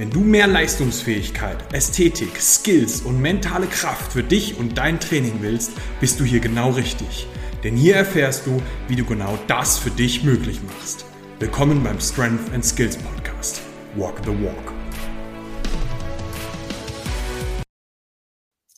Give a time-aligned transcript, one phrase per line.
[0.00, 5.72] Wenn du mehr Leistungsfähigkeit, Ästhetik, Skills und mentale Kraft für dich und dein Training willst,
[6.00, 7.26] bist du hier genau richtig.
[7.62, 11.04] Denn hier erfährst du, wie du genau das für dich möglich machst.
[11.38, 13.60] Willkommen beim Strength and Skills Podcast.
[13.94, 14.72] Walk the Walk.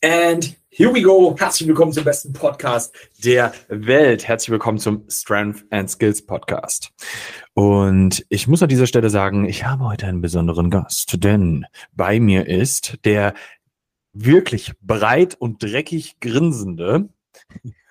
[0.03, 1.37] And here we go.
[1.39, 4.27] Herzlich willkommen zum besten Podcast der Welt.
[4.27, 6.91] Herzlich willkommen zum Strength and Skills Podcast.
[7.55, 12.19] Und ich muss an dieser Stelle sagen, ich habe heute einen besonderen Gast, denn bei
[12.19, 13.35] mir ist der
[14.15, 17.11] wirklich breit und dreckig grinsende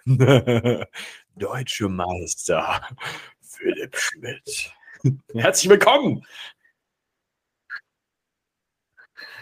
[1.36, 2.82] deutsche Meister
[3.42, 4.74] Philipp Schmidt.
[5.34, 6.26] Herzlich willkommen.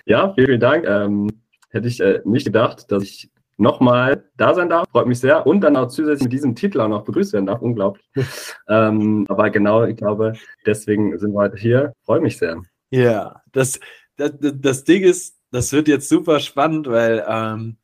[0.06, 0.86] Ja, vielen Dank.
[0.86, 3.30] Ähm, hätte ich äh, nicht gedacht, dass ich
[3.60, 4.88] nochmal da sein darf.
[4.92, 5.46] Freut mich sehr.
[5.46, 7.62] Und dann auch zusätzlich mit diesem Titel auch noch begrüßt werden darf.
[7.62, 8.06] Unglaublich.
[8.68, 10.34] ähm, aber genau, ich glaube,
[10.66, 11.94] deswegen sind wir heute hier.
[12.06, 12.62] Freue mich sehr.
[12.90, 13.80] Ja, das,
[14.16, 17.78] das, das Ding ist, das wird jetzt super spannend, weil ähm,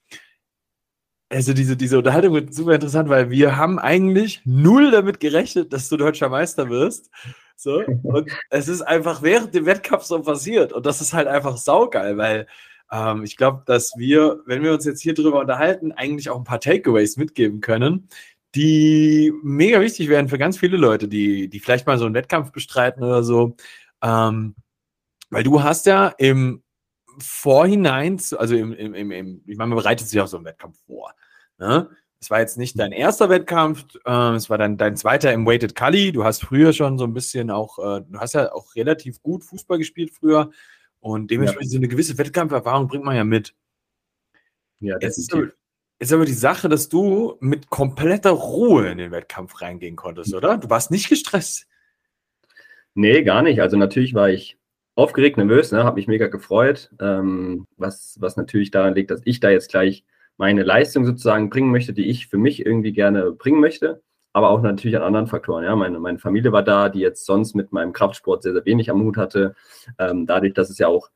[1.29, 5.89] also diese, diese Unterhaltung wird super interessant, weil wir haben eigentlich null damit gerechnet, dass
[5.89, 7.09] du deutscher Meister wirst.
[7.55, 10.73] So, und es ist einfach während dem Wettkampf so passiert.
[10.73, 12.47] Und das ist halt einfach saugeil, weil
[12.91, 16.43] ähm, ich glaube, dass wir, wenn wir uns jetzt hier drüber unterhalten, eigentlich auch ein
[16.43, 18.09] paar Takeaways mitgeben können,
[18.55, 22.51] die mega wichtig werden für ganz viele Leute, die, die vielleicht mal so einen Wettkampf
[22.51, 23.55] bestreiten oder so.
[24.01, 24.55] Ähm,
[25.29, 26.63] weil du hast ja im
[27.19, 31.13] Vorhinein, also im, im, im, ich meine, man bereitet sich auch so einen Wettkampf vor.
[31.57, 31.89] Ne?
[32.19, 35.75] Es war jetzt nicht dein erster Wettkampf, äh, es war dann dein zweiter im Weighted
[35.75, 36.11] Cully.
[36.11, 39.43] Du hast früher schon so ein bisschen auch, äh, du hast ja auch relativ gut
[39.43, 40.51] Fußball gespielt früher.
[41.05, 41.77] Und dementsprechend ja.
[41.77, 43.53] so eine gewisse Wettkampferfahrung bringt man ja mit.
[44.79, 45.51] Ja, das ist aber,
[45.99, 50.57] ist aber die Sache, dass du mit kompletter Ruhe in den Wettkampf reingehen konntest, oder?
[50.57, 51.67] Du warst nicht gestresst.
[52.95, 53.61] Nee, gar nicht.
[53.61, 54.57] Also natürlich war ich
[54.95, 59.39] aufgeregt, nervös, ne, habe mich mega gefreut, ähm, was, was natürlich daran liegt, dass ich
[59.39, 60.05] da jetzt gleich
[60.37, 64.01] meine Leistung sozusagen bringen möchte, die ich für mich irgendwie gerne bringen möchte
[64.35, 65.63] aber auch natürlich an anderen Faktoren.
[65.63, 68.91] Ja, meine, meine Familie war da, die jetzt sonst mit meinem Kraftsport sehr, sehr wenig
[68.91, 69.55] am Hut hatte.
[69.97, 71.09] Ähm, dadurch, dass es ja auch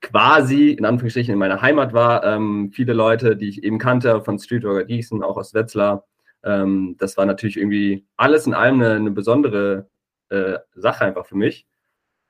[0.00, 4.38] quasi in Anführungsstrichen in meiner Heimat war, ähm, viele Leute, die ich eben kannte, von
[4.38, 6.04] Streetworker Gießen, auch aus Wetzlar.
[6.44, 9.88] Ähm, das war natürlich irgendwie alles in allem eine, eine besondere
[10.28, 11.66] äh, Sache einfach für mich.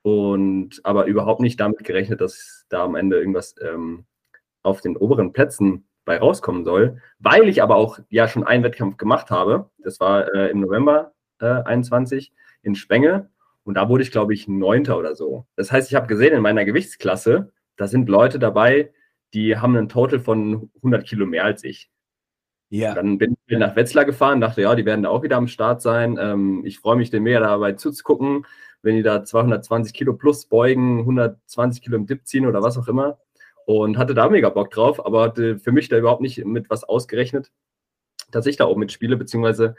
[0.00, 4.06] Und aber überhaupt nicht damit gerechnet, dass da am Ende irgendwas ähm,
[4.62, 8.96] auf den oberen Plätzen bei rauskommen soll, weil ich aber auch ja schon einen Wettkampf
[8.96, 9.70] gemacht habe.
[9.78, 12.32] Das war äh, im November äh, 21
[12.62, 13.30] in Spenge
[13.64, 15.46] und da wurde ich, glaube ich, Neunter oder so.
[15.56, 18.92] Das heißt, ich habe gesehen in meiner Gewichtsklasse, da sind Leute dabei,
[19.34, 21.90] die haben einen Total von 100 Kilo mehr als ich.
[22.68, 22.94] Ja.
[22.94, 25.82] Dann bin ich nach Wetzlar gefahren, dachte, ja, die werden da auch wieder am Start
[25.82, 26.18] sein.
[26.18, 28.46] Ähm, ich freue mich, den mehr dabei zuzugucken,
[28.80, 32.88] wenn die da 220 Kilo plus beugen, 120 Kilo im Dip ziehen oder was auch
[32.88, 33.18] immer
[33.66, 36.84] und hatte da mega Bock drauf, aber hatte für mich da überhaupt nicht mit was
[36.84, 37.50] ausgerechnet,
[38.30, 39.76] dass ich da auch mitspiele, beziehungsweise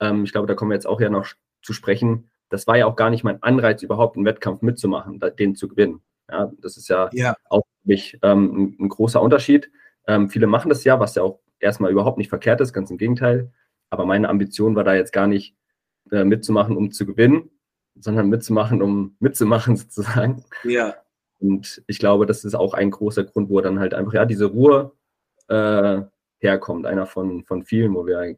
[0.00, 1.26] ähm, ich glaube, da kommen wir jetzt auch ja noch
[1.62, 2.30] zu sprechen.
[2.48, 6.02] Das war ja auch gar nicht mein Anreiz, überhaupt einen Wettkampf mitzumachen, den zu gewinnen.
[6.30, 7.36] Ja, das ist ja, ja.
[7.48, 9.70] auch für mich ähm, ein, ein, großer Unterschied.
[10.06, 12.98] Ähm, viele machen das ja, was ja auch erstmal überhaupt nicht verkehrt ist, ganz im
[12.98, 13.52] Gegenteil.
[13.90, 15.56] Aber meine Ambition war da jetzt gar nicht
[16.10, 17.50] äh, mitzumachen, um zu gewinnen,
[17.94, 20.44] sondern mitzumachen, um mitzumachen sozusagen.
[20.64, 20.94] Ja.
[21.38, 24.46] Und ich glaube, das ist auch ein großer Grund, wo dann halt einfach, ja, diese
[24.46, 24.92] Ruhe
[25.48, 26.02] äh,
[26.38, 26.86] herkommt.
[26.86, 28.36] Einer von, von vielen, wo wir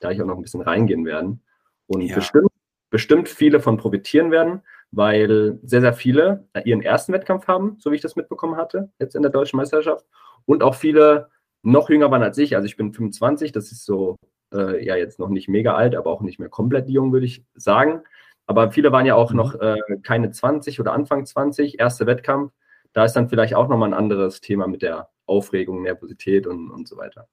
[0.00, 1.42] gleich auch noch ein bisschen reingehen werden.
[1.86, 2.14] Und ja.
[2.14, 2.50] bestimmt,
[2.90, 7.96] bestimmt viele von profitieren werden, weil sehr, sehr viele ihren ersten Wettkampf haben, so wie
[7.96, 10.06] ich das mitbekommen hatte, jetzt in der deutschen Meisterschaft.
[10.46, 11.28] Und auch viele
[11.62, 12.56] noch jünger waren als ich.
[12.56, 14.16] Also ich bin 25, das ist so,
[14.52, 17.44] äh, ja, jetzt noch nicht mega alt, aber auch nicht mehr komplett jung, würde ich
[17.54, 18.02] sagen.
[18.48, 19.36] Aber viele waren ja auch mhm.
[19.36, 22.52] noch äh, keine 20 oder Anfang 20, erster Wettkampf.
[22.94, 26.88] Da ist dann vielleicht auch nochmal ein anderes Thema mit der Aufregung, Nervosität und, und
[26.88, 27.28] so weiter.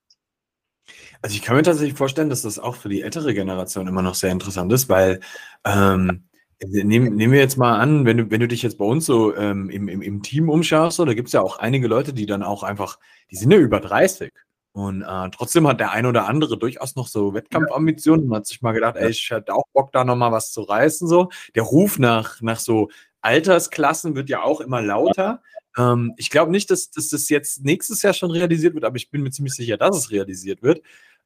[1.22, 4.14] Also ich kann mir tatsächlich vorstellen, dass das auch für die ältere Generation immer noch
[4.14, 5.22] sehr interessant ist, weil
[5.64, 6.26] ähm,
[6.62, 9.36] nehmen, nehmen wir jetzt mal an, wenn du, wenn du dich jetzt bei uns so
[9.36, 12.26] ähm, im, im, im Team umschaust, so, da gibt es ja auch einige Leute, die
[12.26, 13.00] dann auch einfach,
[13.32, 14.32] die sind ja über 30.
[14.76, 18.62] Und äh, trotzdem hat der ein oder andere durchaus noch so Wettkampfambitionen und hat sich
[18.62, 21.08] mal gedacht, ey, ich hätte auch Bock, da nochmal was zu reißen.
[21.08, 21.30] So.
[21.56, 22.90] Der Ruf nach, nach so
[23.22, 25.42] Altersklassen wird ja auch immer lauter.
[25.78, 29.10] Ähm, ich glaube nicht, dass, dass das jetzt nächstes Jahr schon realisiert wird, aber ich
[29.10, 30.82] bin mir ziemlich sicher, dass es realisiert wird.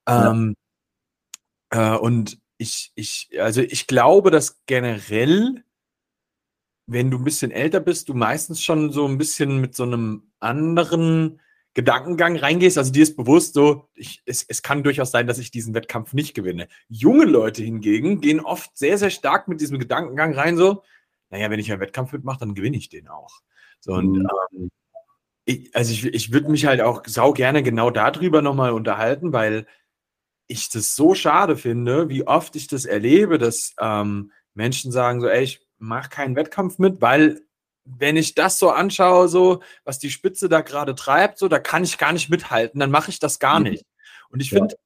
[0.07, 0.55] Ähm,
[1.71, 5.63] äh, und ich, ich, also ich glaube, dass generell,
[6.85, 10.31] wenn du ein bisschen älter bist, du meistens schon so ein bisschen mit so einem
[10.39, 11.41] anderen
[11.79, 12.77] Gedankengang reingehst.
[12.77, 16.11] Also dir ist bewusst so, ich, es, es kann durchaus sein, dass ich diesen Wettkampf
[16.11, 16.67] nicht gewinne.
[16.89, 20.83] Junge Leute hingegen gehen oft sehr, sehr stark mit diesem Gedankengang rein, so,
[21.29, 23.39] naja, wenn ich einen Wettkampf mitmache, dann gewinne ich den auch.
[23.79, 24.27] So, und mhm.
[24.51, 24.71] ähm,
[25.45, 29.65] ich, also ich, ich würde mich halt auch sau gerne genau darüber nochmal unterhalten, weil
[30.47, 35.29] ich das so schade finde, wie oft ich das erlebe, dass ähm, Menschen sagen so,
[35.29, 37.41] ey, ich mache keinen Wettkampf mit, weil
[37.97, 41.83] wenn ich das so anschaue, so was die Spitze da gerade treibt, so da kann
[41.83, 43.69] ich gar nicht mithalten, dann mache ich das gar mhm.
[43.69, 43.85] nicht.
[44.29, 44.79] Und ich finde, ja.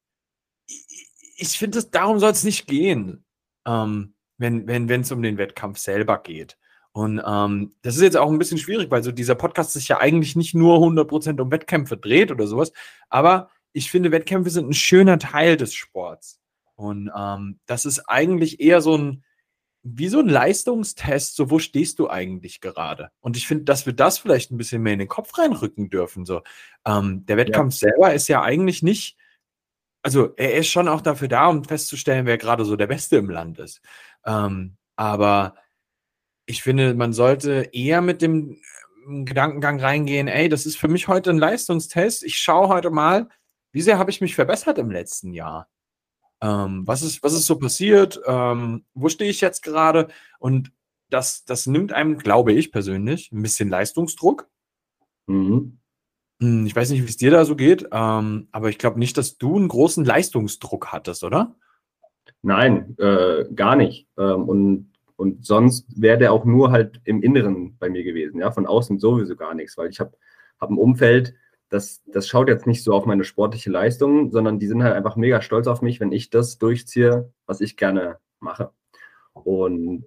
[0.66, 3.24] ich, ich finde, darum soll es nicht gehen,
[3.66, 6.56] ähm, wenn wenn wenn es um den Wettkampf selber geht.
[6.92, 9.98] Und ähm, das ist jetzt auch ein bisschen schwierig, weil so dieser Podcast sich ja
[9.98, 12.72] eigentlich nicht nur 100% um Wettkämpfe dreht oder sowas,
[13.08, 16.40] aber ich finde, Wettkämpfe sind ein schöner Teil des Sports.
[16.76, 19.24] Und ähm, das ist eigentlich eher so ein,
[19.84, 23.10] wie so ein Leistungstest, so wo stehst du eigentlich gerade?
[23.20, 26.24] Und ich finde, dass wir das vielleicht ein bisschen mehr in den Kopf reinrücken dürfen.
[26.24, 26.42] So,
[26.86, 27.90] ähm, der Wettkampf ja.
[27.90, 29.18] selber ist ja eigentlich nicht,
[30.02, 33.28] also er ist schon auch dafür da, um festzustellen, wer gerade so der Beste im
[33.28, 33.82] Land ist.
[34.24, 35.54] Ähm, aber
[36.46, 38.58] ich finde, man sollte eher mit dem
[39.06, 42.22] ähm, Gedankengang reingehen, ey, das ist für mich heute ein Leistungstest.
[42.22, 43.28] Ich schaue heute mal,
[43.72, 45.68] wie sehr habe ich mich verbessert im letzten Jahr?
[46.40, 48.20] Ähm, was, ist, was ist so passiert?
[48.26, 50.08] Ähm, wo stehe ich jetzt gerade?
[50.38, 50.72] Und
[51.10, 54.48] das, das nimmt einem, glaube ich persönlich, ein bisschen Leistungsdruck.
[55.26, 55.78] Mhm.
[56.40, 59.16] Hm, ich weiß nicht, wie es dir da so geht, ähm, aber ich glaube nicht,
[59.16, 61.54] dass du einen großen Leistungsdruck hattest, oder?
[62.42, 64.08] Nein, äh, gar nicht.
[64.18, 68.50] Ähm, und und sonst wäre der auch nur halt im Inneren bei mir gewesen, ja,
[68.50, 70.16] von außen sowieso gar nichts, weil ich habe
[70.60, 71.34] hab ein Umfeld,
[71.74, 75.16] das, das schaut jetzt nicht so auf meine sportliche Leistung, sondern die sind halt einfach
[75.16, 78.70] mega stolz auf mich, wenn ich das durchziehe, was ich gerne mache.
[79.32, 80.06] Und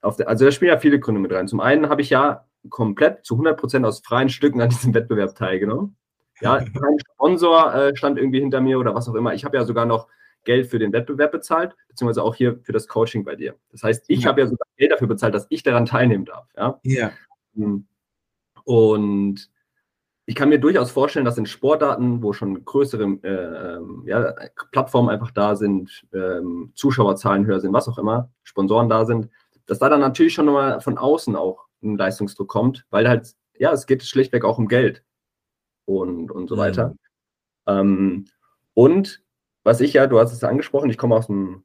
[0.00, 1.48] auf der, also da spielen ja viele Gründe mit rein.
[1.48, 5.34] Zum einen habe ich ja komplett zu 100 Prozent aus freien Stücken an diesem Wettbewerb
[5.34, 5.96] teilgenommen.
[6.40, 9.34] Ja, kein Sponsor äh, stand irgendwie hinter mir oder was auch immer.
[9.34, 10.06] Ich habe ja sogar noch
[10.44, 13.56] Geld für den Wettbewerb bezahlt, beziehungsweise auch hier für das Coaching bei dir.
[13.72, 14.28] Das heißt, ich ja.
[14.28, 16.46] habe ja sogar Geld dafür bezahlt, dass ich daran teilnehmen darf.
[16.56, 16.78] Ja.
[16.84, 17.10] ja.
[17.56, 17.88] Hm.
[18.62, 19.50] Und
[20.28, 24.34] ich kann mir durchaus vorstellen, dass in Sportdaten, wo schon größere äh, ja,
[24.72, 29.30] Plattformen einfach da sind, ähm, Zuschauerzahlen höher sind, was auch immer, Sponsoren da sind,
[29.64, 33.72] dass da dann natürlich schon nochmal von außen auch ein Leistungsdruck kommt, weil halt, ja,
[33.72, 35.02] es geht schlichtweg auch um Geld
[35.86, 36.60] und, und so mhm.
[36.60, 36.94] weiter.
[37.66, 38.26] Ähm,
[38.74, 39.22] und
[39.64, 41.64] was ich ja, du hast es angesprochen, ich komme aus dem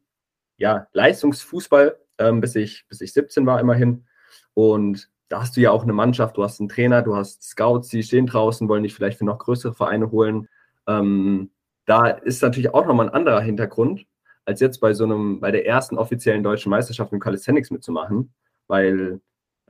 [0.56, 4.06] ja, Leistungsfußball, ähm, bis, ich, bis ich 17 war immerhin.
[4.54, 7.89] Und da hast du ja auch eine Mannschaft, du hast einen Trainer, du hast Scouts,
[7.89, 10.47] die stehen draußen, wollen dich vielleicht für noch größere Vereine holen.
[10.85, 11.50] Ähm,
[11.85, 14.06] da ist natürlich auch nochmal ein anderer Hintergrund,
[14.45, 18.31] als jetzt bei so einem, bei der ersten offiziellen deutschen Meisterschaft im Calisthenics mitzumachen,
[18.67, 19.22] weil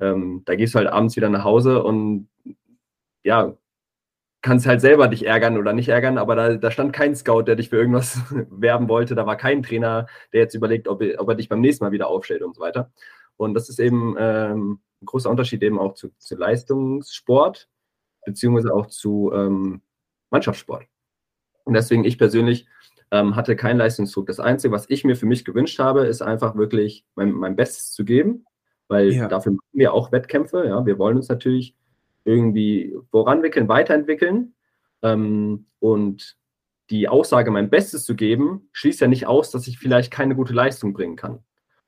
[0.01, 2.27] ähm, da gehst du halt abends wieder nach Hause und
[3.23, 3.55] ja,
[4.41, 7.55] kannst halt selber dich ärgern oder nicht ärgern, aber da, da stand kein Scout, der
[7.55, 9.15] dich für irgendwas werben wollte.
[9.15, 12.09] Da war kein Trainer, der jetzt überlegt, ob, ob er dich beim nächsten Mal wieder
[12.09, 12.91] aufstellt und so weiter.
[13.37, 17.69] Und das ist eben ähm, ein großer Unterschied eben auch zu, zu Leistungssport,
[18.25, 19.81] beziehungsweise auch zu ähm,
[20.29, 20.85] Mannschaftssport.
[21.65, 22.67] Und deswegen ich persönlich
[23.11, 24.25] ähm, hatte keinen Leistungsdruck.
[24.25, 27.91] Das Einzige, was ich mir für mich gewünscht habe, ist einfach wirklich mein, mein Bestes
[27.91, 28.45] zu geben,
[28.87, 29.27] weil ja.
[29.27, 30.65] dafür machen wir auch Wettkämpfe.
[30.65, 31.75] Ja, wir wollen uns natürlich
[32.25, 34.55] irgendwie voranwickeln, weiterentwickeln.
[35.01, 36.37] Ähm, und
[36.89, 40.53] die Aussage, mein Bestes zu geben, schließt ja nicht aus, dass ich vielleicht keine gute
[40.53, 41.39] Leistung bringen kann.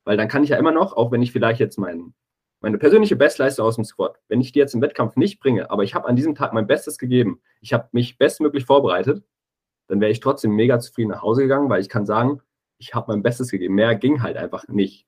[0.04, 2.14] Weil dann kann ich ja immer noch, auch wenn ich vielleicht jetzt mein,
[2.60, 5.84] meine persönliche Bestleistung aus dem Squad, wenn ich die jetzt im Wettkampf nicht bringe, aber
[5.84, 9.24] ich habe an diesem Tag mein Bestes gegeben, ich habe mich bestmöglich vorbereitet,
[9.88, 12.40] dann wäre ich trotzdem mega zufrieden nach Hause gegangen, weil ich kann sagen,
[12.78, 13.74] ich habe mein Bestes gegeben.
[13.74, 15.06] Mehr ging halt einfach nicht.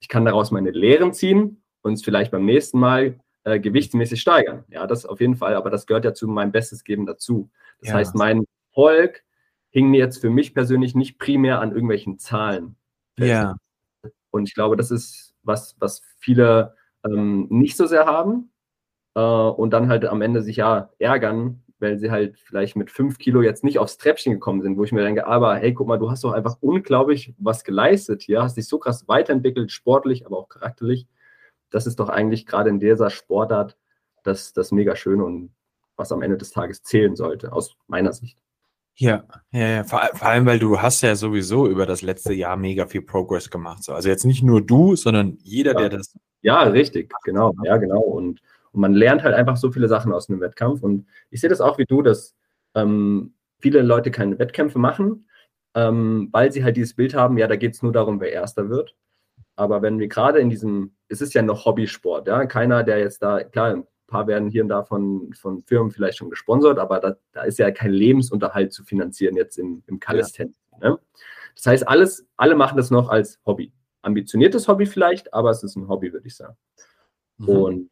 [0.00, 4.64] Ich kann daraus meine Lehren ziehen und es vielleicht beim nächsten Mal äh, gewichtsmäßig steigern.
[4.68, 7.50] Ja, das auf jeden Fall, aber das gehört ja zu meinem Bestes geben dazu.
[7.80, 7.94] Das ja.
[7.96, 9.24] heißt, mein Erfolg
[9.70, 12.76] hing jetzt für mich persönlich nicht primär an irgendwelchen Zahlen.
[13.18, 13.56] Ja.
[14.30, 16.74] Und ich glaube, das ist was, was viele
[17.04, 18.50] ähm, nicht so sehr haben
[19.14, 23.18] äh, und dann halt am Ende sich ja ärgern, weil sie halt vielleicht mit fünf
[23.18, 25.98] Kilo jetzt nicht aufs Treppchen gekommen sind, wo ich mir denke, aber hey, guck mal,
[25.98, 30.38] du hast doch einfach unglaublich was geleistet hier, hast dich so krass weiterentwickelt, sportlich, aber
[30.38, 31.06] auch charakterlich.
[31.70, 33.76] Das ist doch eigentlich gerade in dieser Sportart
[34.22, 35.52] das, das mega schön und
[35.96, 38.38] was am Ende des Tages zählen sollte, aus meiner Sicht.
[38.98, 39.84] Ja, ja, ja.
[39.84, 43.50] Vor, vor, allem, weil du hast ja sowieso über das letzte Jahr mega viel Progress
[43.50, 43.84] gemacht.
[43.84, 43.92] So.
[43.92, 45.80] Also jetzt nicht nur du, sondern jeder, ja.
[45.80, 46.18] der das.
[46.40, 48.00] Ja, richtig, genau, ja, genau.
[48.00, 48.40] Und,
[48.72, 50.82] und, man lernt halt einfach so viele Sachen aus einem Wettkampf.
[50.82, 52.34] Und ich sehe das auch wie du, dass
[52.74, 55.28] ähm, viele Leute keine Wettkämpfe machen,
[55.74, 58.70] ähm, weil sie halt dieses Bild haben, ja, da geht es nur darum, wer Erster
[58.70, 58.96] wird.
[59.56, 63.22] Aber wenn wir gerade in diesem, es ist ja noch Hobbysport, ja, keiner, der jetzt
[63.22, 67.00] da, klar, ein paar werden hier und da von, von Firmen vielleicht schon gesponsert, aber
[67.00, 70.58] da, da ist ja kein Lebensunterhalt zu finanzieren jetzt im, im Calisthenics.
[70.80, 70.90] Ja.
[70.90, 70.98] Ne?
[71.56, 73.72] Das heißt, alles, alle machen das noch als Hobby.
[74.02, 76.56] Ambitioniertes Hobby vielleicht, aber es ist ein Hobby, würde ich sagen.
[77.38, 77.48] Mhm.
[77.48, 77.90] Und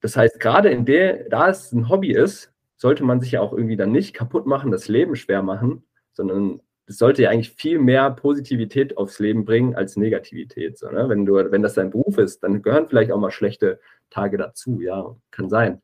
[0.00, 3.52] das heißt, gerade in der, da es ein Hobby ist, sollte man sich ja auch
[3.52, 7.78] irgendwie dann nicht kaputt machen, das Leben schwer machen, sondern das sollte ja eigentlich viel
[7.78, 10.78] mehr Positivität aufs Leben bringen als Negativität.
[10.78, 11.08] So, ne?
[11.08, 14.80] wenn, du, wenn das dein Beruf ist, dann gehören vielleicht auch mal schlechte Tage dazu.
[14.80, 15.80] Ja, kann sein.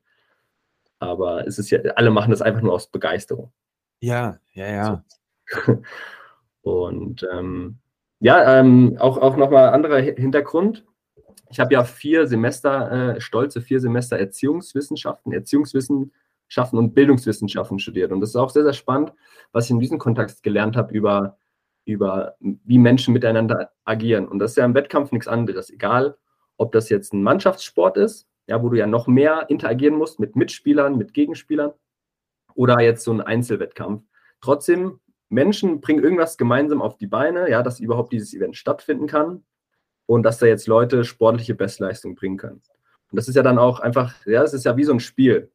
[0.99, 3.51] Aber es ist ja, alle machen das einfach nur aus Begeisterung.
[3.99, 5.03] Ja, ja, ja.
[5.47, 5.81] So.
[6.61, 7.79] Und ähm,
[8.19, 10.85] ja, ähm, auch, auch nochmal anderer Hintergrund.
[11.49, 16.13] Ich habe ja vier Semester, äh, stolze vier Semester Erziehungswissenschaften, Erziehungswissen
[16.51, 18.11] Wissenschaften und Bildungswissenschaften studiert.
[18.11, 19.13] Und das ist auch sehr, sehr spannend,
[19.53, 21.37] was ich in diesem Kontext gelernt habe über,
[21.85, 24.27] über wie Menschen miteinander agieren.
[24.27, 25.69] Und das ist ja im Wettkampf nichts anderes.
[25.69, 26.17] Egal,
[26.57, 30.35] ob das jetzt ein Mannschaftssport ist, ja, wo du ja noch mehr interagieren musst mit
[30.35, 31.71] Mitspielern, mit Gegenspielern,
[32.53, 34.03] oder jetzt so ein Einzelwettkampf.
[34.41, 39.45] Trotzdem, Menschen bringen irgendwas gemeinsam auf die Beine, ja, dass überhaupt dieses Event stattfinden kann
[40.05, 42.61] und dass da jetzt Leute sportliche Bestleistung bringen können.
[43.09, 45.49] Und das ist ja dann auch einfach, ja, es ist ja wie so ein Spiel.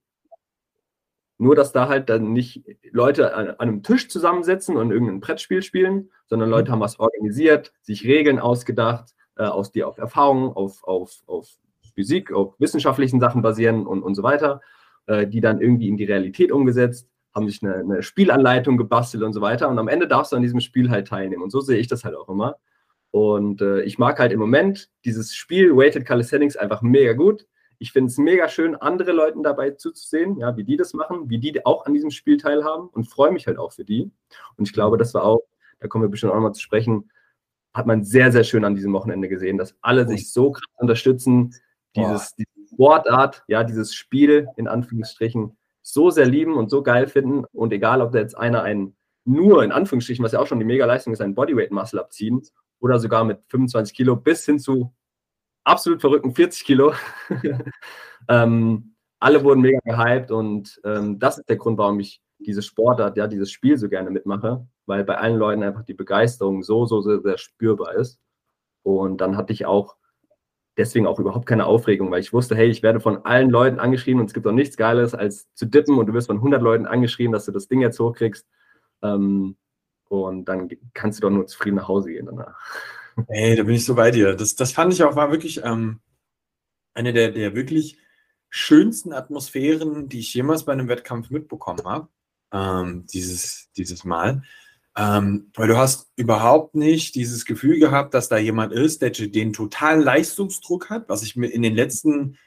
[1.38, 5.62] Nur, dass da halt dann nicht Leute an, an einem Tisch zusammensetzen und irgendein Brettspiel
[5.62, 10.83] spielen, sondern Leute haben was organisiert, sich Regeln ausgedacht, äh, aus die auf Erfahrungen, auf,
[10.85, 11.49] auf, auf
[11.95, 14.61] Physik, auf wissenschaftlichen Sachen basieren und, und so weiter,
[15.07, 19.35] äh, die dann irgendwie in die Realität umgesetzt, haben sich eine, eine, Spielanleitung gebastelt und
[19.35, 19.69] so weiter.
[19.69, 21.43] Und am Ende darfst du an diesem Spiel halt teilnehmen.
[21.43, 22.57] Und so sehe ich das halt auch immer.
[23.11, 27.47] Und äh, ich mag halt im Moment dieses Spiel Weighted Calisthenics einfach mega gut.
[27.78, 31.38] Ich finde es mega schön, andere Leuten dabei zuzusehen, ja, wie die das machen, wie
[31.38, 34.11] die auch an diesem Spiel teilhaben und freue mich halt auch für die.
[34.56, 35.42] Und ich glaube, das war auch,
[35.80, 37.11] da kommen wir bestimmt auch nochmal zu sprechen,
[37.75, 41.54] hat man sehr, sehr schön an diesem Wochenende gesehen, dass alle sich so krass unterstützen,
[41.95, 47.45] dieses, diese Sportart, ja, dieses Spiel in Anführungsstrichen so sehr lieben und so geil finden.
[47.52, 50.64] Und egal, ob da jetzt einer einen nur in Anführungsstrichen, was ja auch schon die
[50.64, 52.42] Mega-Leistung ist, einen Bodyweight-Muscle abziehen
[52.80, 54.92] oder sogar mit 25 Kilo bis hin zu
[55.66, 56.92] absolut verrückten 40 Kilo.
[58.28, 63.16] ähm, alle wurden mega gehypt und ähm, das ist der Grund, warum ich diese Sportart,
[63.16, 67.00] ja, dieses Spiel so gerne mitmache, weil bei allen Leuten einfach die Begeisterung so, so
[67.00, 68.20] sehr, sehr spürbar ist.
[68.82, 69.96] Und dann hatte ich auch
[70.76, 74.20] deswegen auch überhaupt keine Aufregung, weil ich wusste, hey, ich werde von allen Leuten angeschrieben
[74.20, 76.87] und es gibt auch nichts Geiles, als zu dippen und du wirst von 100 Leuten
[76.87, 78.46] angeschrieben, dass du das Ding jetzt hochkriegst.
[79.02, 79.56] Ähm,
[80.08, 82.56] und dann kannst du doch nur zufrieden nach Hause gehen danach.
[83.28, 84.35] Ey, da bin ich so bei dir.
[84.35, 86.00] Das, das fand ich auch, war wirklich ähm,
[86.94, 87.99] eine der, der wirklich
[88.50, 92.08] schönsten Atmosphären, die ich jemals bei einem Wettkampf mitbekommen habe.
[92.52, 94.42] Ähm, dieses, dieses Mal.
[94.96, 99.52] Ähm, weil du hast überhaupt nicht dieses Gefühl gehabt, dass da jemand ist, der den
[99.52, 102.38] totalen Leistungsdruck hat, was ich mir in den letzten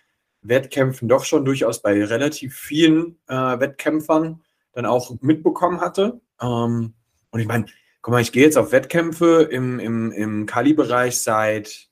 [0.42, 4.42] Wettkämpfen doch schon durchaus bei relativ vielen äh, Wettkämpfern
[4.74, 6.22] dann auch mitbekommen hatte.
[6.42, 6.94] Ähm,
[7.30, 7.66] und ich meine,
[8.10, 11.90] guck mal, ich gehe jetzt auf Wettkämpfe im, im, im Kali-Bereich seit,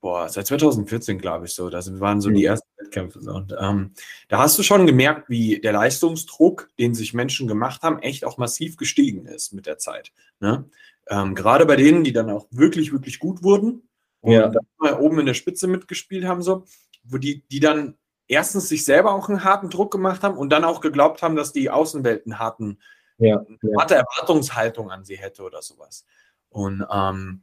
[0.00, 1.68] boah, seit 2014, glaube ich so.
[1.68, 2.46] Das waren so die mhm.
[2.46, 3.18] ersten Wettkämpfe.
[3.18, 3.94] Und ähm,
[4.28, 8.38] da hast du schon gemerkt, wie der Leistungsdruck, den sich Menschen gemacht haben, echt auch
[8.38, 10.12] massiv gestiegen ist mit der Zeit.
[10.38, 10.70] Ne?
[11.08, 13.88] Ähm, gerade bei denen, die dann auch wirklich, wirklich gut wurden
[14.20, 14.52] und ja.
[14.78, 16.66] mal oben in der Spitze mitgespielt haben, so,
[17.02, 17.96] wo die, die dann
[18.28, 21.52] erstens sich selber auch einen harten Druck gemacht haben und dann auch geglaubt haben, dass
[21.52, 22.78] die Außenwelt einen harten
[23.18, 23.78] ja, ja.
[23.78, 26.04] harte Erwartungshaltung an sie hätte oder sowas.
[26.48, 27.42] Und ähm,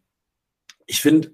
[0.86, 1.32] ich finde,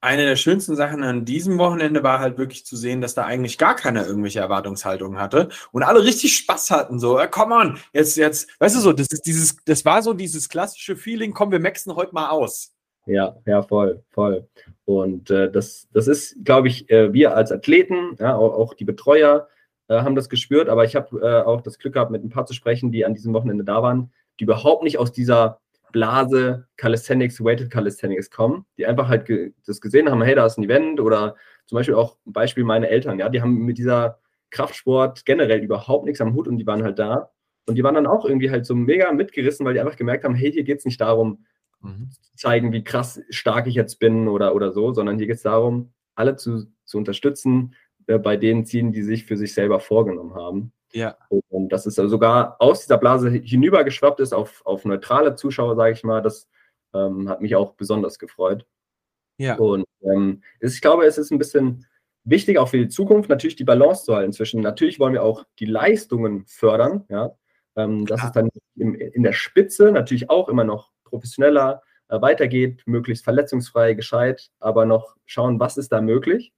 [0.00, 3.58] eine der schönsten Sachen an diesem Wochenende war halt wirklich zu sehen, dass da eigentlich
[3.58, 7.00] gar keiner irgendwelche Erwartungshaltung hatte und alle richtig Spaß hatten.
[7.00, 10.14] So, äh, come on, jetzt, jetzt, weißt du so, das ist dieses, das war so
[10.14, 12.74] dieses klassische Feeling, komm, wir maxen heute mal aus.
[13.06, 14.46] Ja, ja, voll, voll.
[14.84, 18.84] Und äh, das, das ist, glaube ich, äh, wir als Athleten, ja, auch, auch die
[18.84, 19.57] Betreuer, äh,
[19.88, 22.54] haben das gespürt, aber ich habe äh, auch das Glück gehabt, mit ein paar zu
[22.54, 25.60] sprechen, die an diesem Wochenende da waren, die überhaupt nicht aus dieser
[25.92, 30.58] Blase Calisthenics, Weighted Calisthenics kommen, die einfach halt ge das gesehen haben, hey, da ist
[30.58, 34.18] ein Event oder zum Beispiel auch ein Beispiel meine Eltern, ja, die haben mit dieser
[34.50, 37.30] Kraftsport generell überhaupt nichts am Hut und die waren halt da.
[37.66, 40.34] Und die waren dann auch irgendwie halt so mega mitgerissen, weil die einfach gemerkt haben,
[40.34, 41.44] hey, hier geht es nicht darum,
[41.82, 42.10] mhm.
[42.10, 45.42] zu zeigen, wie krass stark ich jetzt bin oder, oder so, sondern hier geht es
[45.42, 47.74] darum, alle zu, zu unterstützen
[48.08, 50.72] äh, bei den Zielen, die sich für sich selber vorgenommen haben.
[50.92, 51.16] Ja.
[51.48, 55.92] Und das ist also sogar aus dieser Blase hinübergeschwappt ist auf, auf neutrale Zuschauer, sage
[55.92, 56.22] ich mal.
[56.22, 56.48] Das
[56.94, 58.66] ähm, hat mich auch besonders gefreut.
[59.36, 59.56] Ja.
[59.56, 61.86] Und ähm, ich glaube, es ist ein bisschen
[62.24, 65.44] wichtig, auch für die Zukunft, natürlich die Balance zu halten zwischen, natürlich wollen wir auch
[65.58, 67.36] die Leistungen fördern, ja.
[67.76, 72.82] Ähm, dass es dann im, in der Spitze natürlich auch immer noch professioneller äh, weitergeht,
[72.86, 76.52] möglichst verletzungsfrei, gescheit, aber noch schauen, was ist da möglich.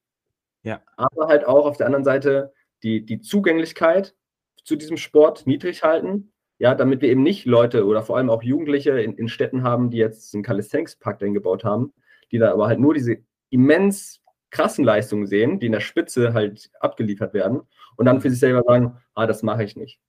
[0.62, 0.82] Ja.
[0.96, 2.52] Aber halt auch auf der anderen Seite
[2.82, 4.14] die, die Zugänglichkeit
[4.64, 8.42] zu diesem Sport niedrig halten, ja, damit wir eben nicht Leute oder vor allem auch
[8.42, 11.92] Jugendliche in, in Städten haben, die jetzt einen Calisthenics-Pakt eingebaut haben,
[12.30, 13.16] die da aber halt nur diese
[13.48, 17.62] immens krassen Leistungen sehen, die in der Spitze halt abgeliefert werden
[17.96, 20.00] und dann für sich selber sagen, ah, das mache ich nicht.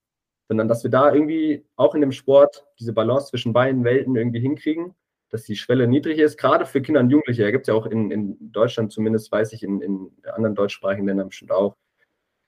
[0.48, 4.42] Sondern dass wir da irgendwie auch in dem Sport diese Balance zwischen beiden Welten irgendwie
[4.42, 4.96] hinkriegen,
[5.32, 7.44] dass die Schwelle niedrig ist, gerade für Kinder und Jugendliche.
[7.44, 11.08] Da gibt es ja auch in, in Deutschland zumindest, weiß ich, in, in anderen deutschsprachigen
[11.08, 11.78] Ländern bestimmt auch,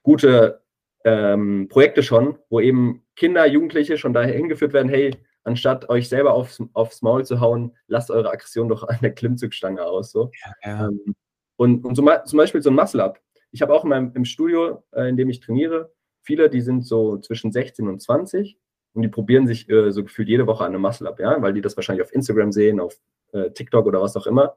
[0.04, 0.62] gute
[1.06, 6.34] ähm, Projekte schon, wo eben Kinder, Jugendliche schon daher hingeführt werden, hey, anstatt euch selber
[6.34, 10.12] aufs, aufs Maul zu hauen, lasst eure Aggression doch an der Klimmzugstange aus.
[10.12, 10.32] So.
[10.44, 10.88] Ja, ja.
[10.88, 11.16] Ähm,
[11.56, 13.20] und, und so, zum Beispiel so ein Muscle-Up.
[13.52, 16.86] Ich habe auch in meinem, im Studio, äh, in dem ich trainiere, viele, die sind
[16.86, 18.58] so zwischen 16 und 20
[18.94, 21.62] und die probieren sich äh, so gefühlt jede Woche an einem Muscle-Up, ja, weil die
[21.62, 22.96] das wahrscheinlich auf Instagram sehen, auf
[23.32, 24.56] äh, TikTok oder was auch immer.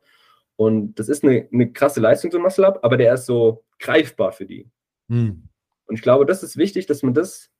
[0.56, 4.32] Und das ist eine, eine krasse Leistung, so ein Muscle-Up, aber der ist so greifbar
[4.32, 4.70] für die.
[5.08, 5.48] Hm.
[5.86, 7.50] Und ich glaube, das ist wichtig, dass man das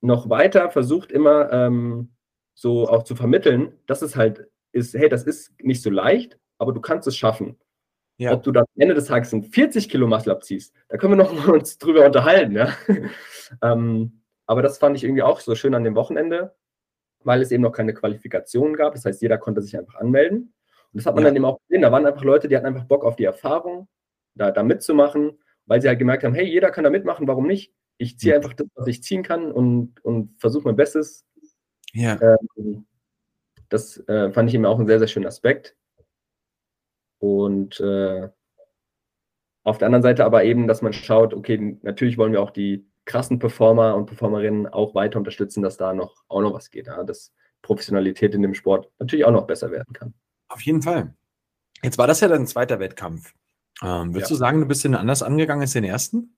[0.00, 2.10] noch weiter versucht, immer ähm,
[2.54, 6.72] so auch zu vermitteln, dass es halt ist, hey, das ist nicht so leicht, aber
[6.72, 7.56] du kannst es schaffen.
[8.18, 8.32] Ja.
[8.32, 11.24] Ob du dann am Ende des Tages ein 40 Kilo Muscle abziehst, da können wir
[11.24, 12.56] noch mal uns drüber unterhalten.
[12.56, 12.72] Ja?
[13.62, 16.54] ähm, aber das fand ich irgendwie auch so schön an dem Wochenende,
[17.24, 18.94] weil es eben noch keine Qualifikation gab.
[18.94, 20.54] Das heißt, jeder konnte sich einfach anmelden.
[20.92, 21.30] Und das hat man ja.
[21.30, 21.82] dann eben auch gesehen.
[21.82, 23.88] Da waren einfach Leute, die hatten einfach Bock auf die Erfahrung,
[24.34, 27.72] da, da mitzumachen weil sie halt gemerkt haben, hey, jeder kann da mitmachen, warum nicht?
[27.98, 31.26] Ich ziehe einfach das, was ich ziehen kann und, und versuche mein Bestes.
[31.92, 32.18] Ja.
[32.56, 32.86] Ähm,
[33.68, 35.76] das äh, fand ich eben auch einen sehr, sehr schönen Aspekt.
[37.18, 38.28] Und äh,
[39.64, 42.86] auf der anderen Seite aber eben, dass man schaut, okay, natürlich wollen wir auch die
[43.06, 47.02] krassen Performer und Performerinnen auch weiter unterstützen, dass da noch auch noch was geht, ja?
[47.04, 50.12] dass Professionalität in dem Sport natürlich auch noch besser werden kann.
[50.48, 51.14] Auf jeden Fall.
[51.82, 53.34] Jetzt war das ja dein zweiter Wettkampf.
[53.82, 54.34] Ähm, würdest ja.
[54.34, 56.36] du sagen, du bist den anders angegangen als den ersten?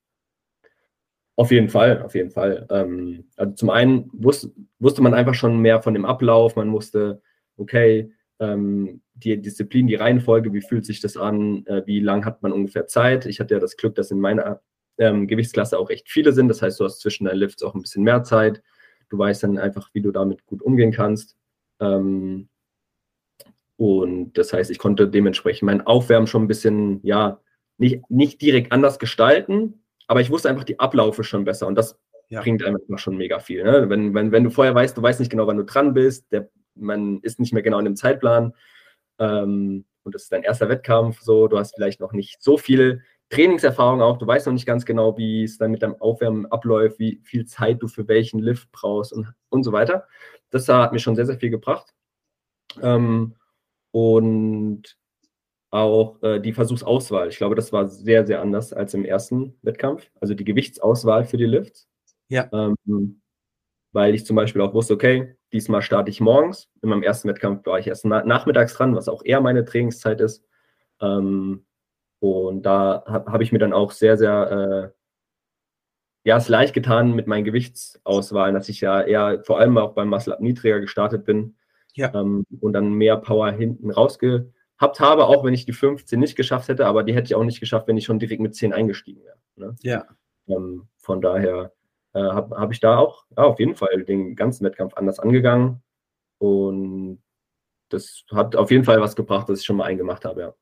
[1.37, 2.66] Auf jeden Fall, auf jeden Fall.
[2.70, 4.50] Ähm, also zum einen wusste,
[4.81, 7.22] wusste man einfach schon mehr von dem Ablauf, man wusste,
[7.57, 12.42] okay, ähm, die Disziplin, die Reihenfolge, wie fühlt sich das an, äh, wie lang hat
[12.42, 13.26] man ungefähr Zeit.
[13.26, 14.61] Ich hatte ja das Glück, dass in meiner
[14.98, 16.48] ähm, Gewichtsklasse auch echt viele sind.
[16.48, 18.62] Das heißt, du hast zwischen deinen Lifts auch ein bisschen mehr Zeit.
[19.08, 21.37] Du weißt dann einfach, wie du damit gut umgehen kannst.
[21.80, 22.48] Ähm,
[23.76, 27.40] und das heißt, ich konnte dementsprechend mein Aufwärmen schon ein bisschen, ja,
[27.78, 31.96] nicht, nicht direkt anders gestalten, aber ich wusste einfach die Ablaufe schon besser und das
[32.28, 32.40] ja.
[32.40, 33.62] bringt einfach schon mega viel.
[33.62, 33.88] Ne?
[33.88, 36.50] Wenn, wenn, wenn du vorher weißt, du weißt nicht genau, wann du dran bist, der,
[36.74, 38.52] man ist nicht mehr genau in dem Zeitplan
[39.20, 43.02] ähm, und das ist dein erster Wettkampf, so, du hast vielleicht noch nicht so viel
[43.31, 46.99] Trainingserfahrung auch, du weißt noch nicht ganz genau, wie es dann mit deinem Aufwärmen abläuft,
[46.99, 50.07] wie viel Zeit du für welchen Lift brauchst und, und so weiter.
[50.51, 51.95] Das hat mir schon sehr, sehr viel gebracht.
[52.81, 53.35] Ähm,
[53.91, 54.97] und
[55.71, 57.29] auch äh, die Versuchsauswahl.
[57.29, 60.11] Ich glaube, das war sehr, sehr anders als im ersten Wettkampf.
[60.21, 61.88] Also die Gewichtsauswahl für die Lifts.
[62.29, 62.49] Ja.
[62.53, 63.21] Ähm,
[63.93, 66.71] weil ich zum Beispiel auch wusste, okay, diesmal starte ich morgens.
[66.83, 70.21] In meinem ersten Wettkampf war ich erst na nachmittags dran, was auch eher meine Trainingszeit
[70.21, 70.45] ist.
[71.01, 71.67] Ähm,
[72.20, 77.14] und da habe hab ich mir dann auch sehr, sehr, äh, ja, es leicht getan
[77.14, 81.24] mit meinen Gewichtsauswahlen, dass ich ja eher vor allem auch beim Muscle Up niedriger gestartet
[81.24, 81.57] bin
[81.94, 82.12] ja.
[82.14, 86.68] ähm, und dann mehr Power hinten rausgehabt habe, auch wenn ich die 15 nicht geschafft
[86.68, 89.22] hätte, aber die hätte ich auch nicht geschafft, wenn ich schon direkt mit 10 eingestiegen
[89.24, 89.38] wäre.
[89.57, 89.76] Ne?
[89.83, 90.07] Ja.
[90.48, 91.72] Ähm, von daher
[92.14, 95.83] äh, habe hab ich da auch ja, auf jeden Fall den ganzen Wettkampf anders angegangen
[96.38, 97.22] und
[97.90, 100.54] das hat auf jeden Fall was gebracht, dass ich schon mal eingemacht habe, ja.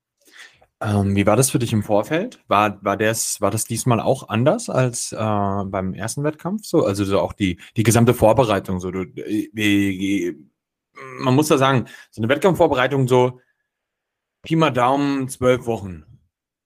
[0.81, 2.45] Ähm, wie war das für dich im Vorfeld?
[2.49, 6.67] War, war, das, war das diesmal auch anders als äh, beim ersten Wettkampf?
[6.67, 6.85] So?
[6.85, 8.79] Also so auch die, die gesamte Vorbereitung.
[8.81, 10.35] So, du, äh,
[11.19, 13.41] man muss da sagen, so eine Wettkampfvorbereitung so
[14.43, 16.05] Pi mal Daumen zwölf Wochen.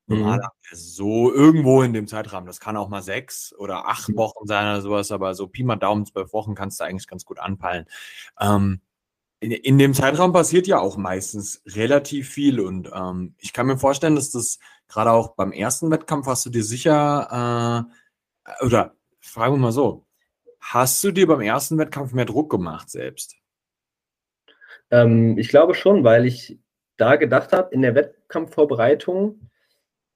[0.06, 0.76] Normalerweise mhm.
[0.76, 2.46] so irgendwo in dem Zeitrahmen.
[2.46, 4.16] Das kann auch mal sechs oder acht mhm.
[4.16, 7.24] Wochen sein oder sowas, aber so Pi mal Daumen zwölf Wochen kannst du eigentlich ganz
[7.24, 7.86] gut anpeilen.
[8.40, 8.80] Ähm,
[9.40, 13.78] in, in, dem Zeitraum passiert ja auch meistens relativ viel und ähm, ich kann mir
[13.78, 17.88] vorstellen, dass das gerade auch beim ersten Wettkampf hast du dir sicher
[18.60, 20.06] äh, oder fragen wir mal so,
[20.60, 23.36] hast du dir beim ersten Wettkampf mehr Druck gemacht selbst?
[24.90, 26.58] Ähm, ich glaube schon, weil ich
[26.96, 29.48] da gedacht habe, in der Wettkampfvorbereitung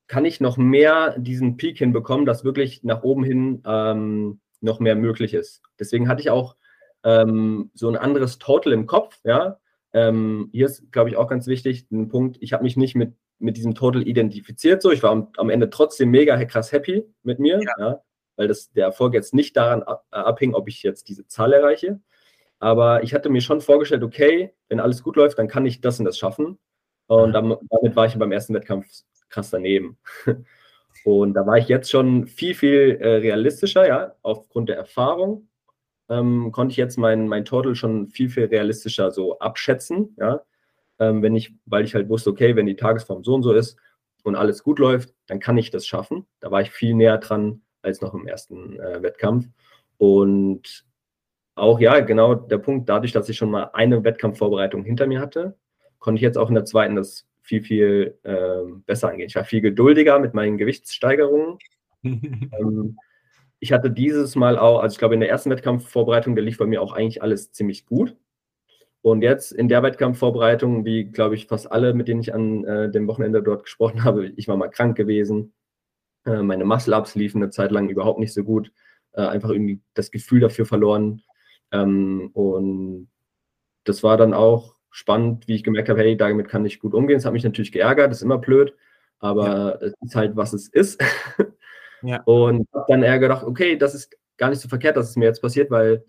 [0.07, 4.97] kann ich noch mehr diesen Peak hinbekommen, dass wirklich nach oben hin ähm, noch mehr
[4.97, 5.63] möglich ist.
[5.79, 6.57] Deswegen hatte ich auch
[7.05, 9.19] ähm, so ein anderes Total im Kopf.
[9.25, 9.59] Ja?
[9.93, 13.15] Ähm, hier ist, glaube ich, auch ganz wichtig, ein Punkt, ich habe mich nicht mit,
[13.39, 14.83] mit diesem Total identifiziert.
[14.83, 14.91] So.
[14.91, 17.73] Ich war am, am Ende trotzdem mega krass happy mit mir, ja.
[17.79, 18.03] ja?
[18.37, 22.01] weil das, der Erfolg jetzt nicht daran ab, abhing, ob ich jetzt diese Zahl erreiche.
[22.59, 25.99] Aber ich hatte mir schon vorgestellt, okay, wenn alles gut läuft, dann kann ich das
[25.99, 26.59] und das schaffen.
[27.07, 27.59] Und damit
[27.95, 28.87] war ich beim ersten Wettkampf
[29.29, 29.99] krass daneben.
[31.05, 35.49] Und da war ich jetzt schon viel, viel äh, realistischer, ja, aufgrund der Erfahrung.
[36.15, 40.43] Ähm, konnte ich jetzt mein, mein Total schon viel, viel realistischer so abschätzen, ja.
[41.01, 43.77] Ähm, wenn ich, weil ich halt wusste, okay, wenn die Tagesform so und so ist
[44.23, 46.27] und alles gut läuft, dann kann ich das schaffen.
[46.39, 49.47] Da war ich viel näher dran als noch im ersten äh, Wettkampf.
[49.99, 50.85] Und
[51.57, 55.57] auch, ja, genau der Punkt, dadurch, dass ich schon mal eine Wettkampfvorbereitung hinter mir hatte,
[55.99, 59.27] konnte ich jetzt auch in der zweiten das viel, viel äh, besser angehen.
[59.27, 61.59] Ich war viel geduldiger mit meinen Gewichtssteigerungen.
[62.05, 62.99] ähm,
[63.65, 66.67] ich hatte dieses Mal auch, also ich glaube, in der ersten Wettkampfvorbereitung, der lief bei
[66.67, 68.15] mir auch eigentlich alles ziemlich gut.
[69.01, 72.91] Und jetzt in der Wettkampfvorbereitung, wie glaube ich fast alle, mit denen ich an äh,
[72.91, 75.55] dem Wochenende dort gesprochen habe, ich war mal krank gewesen.
[76.27, 78.71] Äh, meine Muscle-Ups liefen eine Zeit lang überhaupt nicht so gut.
[79.13, 81.23] Äh, einfach irgendwie das Gefühl dafür verloren.
[81.73, 83.09] Ähm, und
[83.85, 87.17] das war dann auch spannend, wie ich gemerkt habe, hey, damit kann ich gut umgehen.
[87.17, 88.75] Es hat mich natürlich geärgert, das ist immer blöd,
[89.21, 89.87] aber ja.
[89.87, 91.03] es ist halt, was es ist.
[92.05, 92.23] ja.
[92.25, 95.27] Und habe dann eher gedacht, okay, das ist gar nicht so verkehrt, dass es mir
[95.27, 96.05] jetzt passiert, weil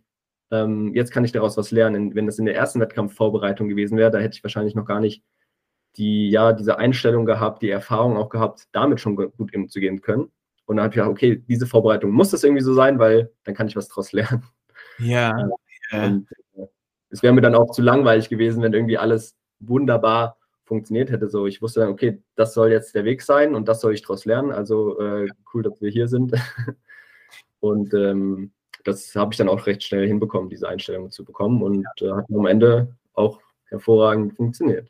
[0.51, 2.15] ähm, jetzt kann ich daraus was lernen.
[2.15, 5.23] Wenn das in der ersten Wettkampfvorbereitung gewesen wäre, da hätte ich wahrscheinlich noch gar nicht
[5.97, 10.31] die, ja, diese Einstellung gehabt, die Erfahrung auch gehabt, damit schon gut umzugehen können.
[10.65, 13.55] Und dann habe ich gedacht, okay, diese Vorbereitung muss das irgendwie so sein, weil dann
[13.55, 14.43] kann ich was daraus lernen.
[14.97, 15.35] Ja.
[15.91, 16.65] Und, äh,
[17.09, 21.29] es wäre mir dann auch zu langweilig gewesen, wenn irgendwie alles wunderbar funktioniert hätte.
[21.29, 24.01] So, ich wusste dann, okay, das soll jetzt der Weg sein und das soll ich
[24.01, 24.51] daraus lernen.
[24.51, 26.33] Also äh, cool, dass wir hier sind.
[27.59, 28.51] und ähm,
[28.83, 32.25] das habe ich dann auch recht schnell hinbekommen, diese Einstellung zu bekommen und äh, hat
[32.33, 34.89] am Ende auch hervorragend funktioniert.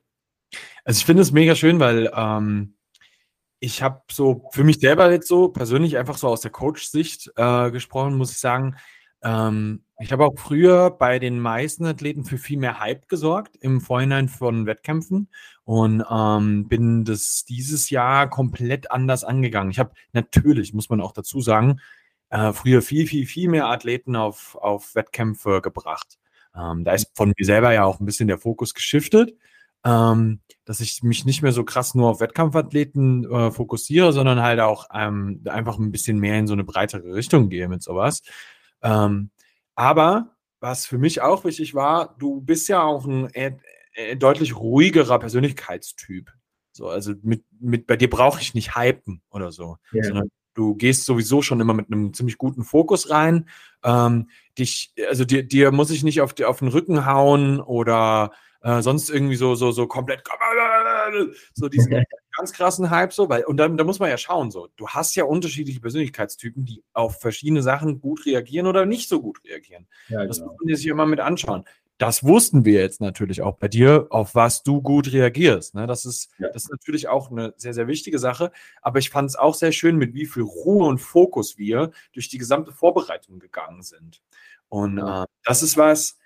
[0.83, 2.75] Also ich finde es mega schön, weil ähm,
[3.59, 7.71] ich habe so für mich selber jetzt so persönlich einfach so aus der Coach-Sicht äh,
[7.71, 8.75] gesprochen, muss ich sagen,
[9.23, 13.79] ähm, ich habe auch früher bei den meisten Athleten für viel mehr Hype gesorgt im
[13.79, 15.29] Vorhinein von Wettkämpfen
[15.63, 19.71] und ähm, bin das dieses Jahr komplett anders angegangen.
[19.71, 21.79] Ich habe natürlich, muss man auch dazu sagen,
[22.29, 26.17] äh, früher viel, viel, viel mehr Athleten auf, auf Wettkämpfe gebracht.
[26.53, 29.37] Ähm, da ist von mir selber ja auch ein bisschen der Fokus geschiftet,
[29.85, 34.59] ähm, dass ich mich nicht mehr so krass nur auf Wettkampfathleten äh, fokussiere, sondern halt
[34.59, 38.21] auch ähm, einfach ein bisschen mehr in so eine breitere Richtung gehe mit sowas.
[38.81, 39.29] Ähm,
[39.75, 43.57] aber was für mich auch wichtig war, du bist ja auch ein äh,
[43.93, 46.31] äh, deutlich ruhigerer Persönlichkeitstyp.
[46.71, 50.03] So, also mit, mit bei dir brauche ich nicht hypen oder so, ja.
[50.03, 53.47] sondern du gehst sowieso schon immer mit einem ziemlich guten Fokus rein.
[53.83, 58.31] Ähm, dich, also dir, dir muss ich nicht auf, die, auf den Rücken hauen oder
[58.61, 60.23] äh, sonst irgendwie so, so, so komplett
[61.53, 62.03] so diesen
[62.37, 65.15] ganz krassen Hype so, weil, und dann da muss man ja schauen, so, du hast
[65.15, 69.87] ja unterschiedliche Persönlichkeitstypen, die auf verschiedene Sachen gut reagieren oder nicht so gut reagieren.
[70.09, 70.51] Ja, das genau.
[70.51, 71.65] muss man sich immer mit anschauen.
[71.97, 75.75] Das wussten wir jetzt natürlich auch bei dir, auf was du gut reagierst.
[75.75, 75.87] Ne?
[75.87, 76.49] Das, ist, ja.
[76.49, 78.51] das ist natürlich auch eine sehr, sehr wichtige Sache.
[78.81, 82.27] Aber ich fand es auch sehr schön, mit wie viel Ruhe und Fokus wir durch
[82.27, 84.21] die gesamte Vorbereitung gegangen sind.
[84.67, 86.17] Und äh, das ist was,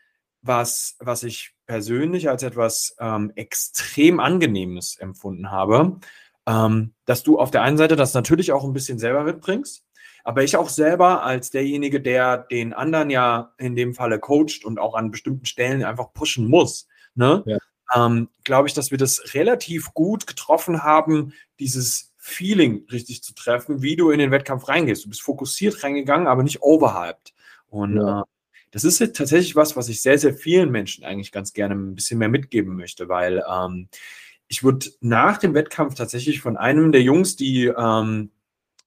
[0.42, 6.00] was, was ich persönlich als etwas ähm, extrem Angenehmes empfunden habe,
[6.48, 9.84] ähm, dass du auf der einen Seite das natürlich auch ein bisschen selber mitbringst,
[10.24, 14.80] aber ich auch selber als derjenige, der den anderen ja in dem Falle coacht und
[14.80, 17.44] auch an bestimmten Stellen einfach pushen muss, ne?
[17.46, 17.58] Ja.
[17.96, 23.82] Ähm, glaube ich, dass wir das relativ gut getroffen haben, dieses Feeling richtig zu treffen,
[23.82, 25.06] wie du in den Wettkampf reingehst.
[25.06, 27.34] Du bist fokussiert reingegangen, aber nicht overhyped.
[27.68, 28.22] Und ja.
[28.22, 28.24] äh,
[28.72, 31.96] das ist jetzt tatsächlich was, was ich sehr, sehr vielen Menschen eigentlich ganz gerne ein
[31.96, 33.90] bisschen mehr mitgeben möchte, weil ähm,
[34.48, 38.32] ich wurde nach dem Wettkampf tatsächlich von einem der Jungs, die ähm,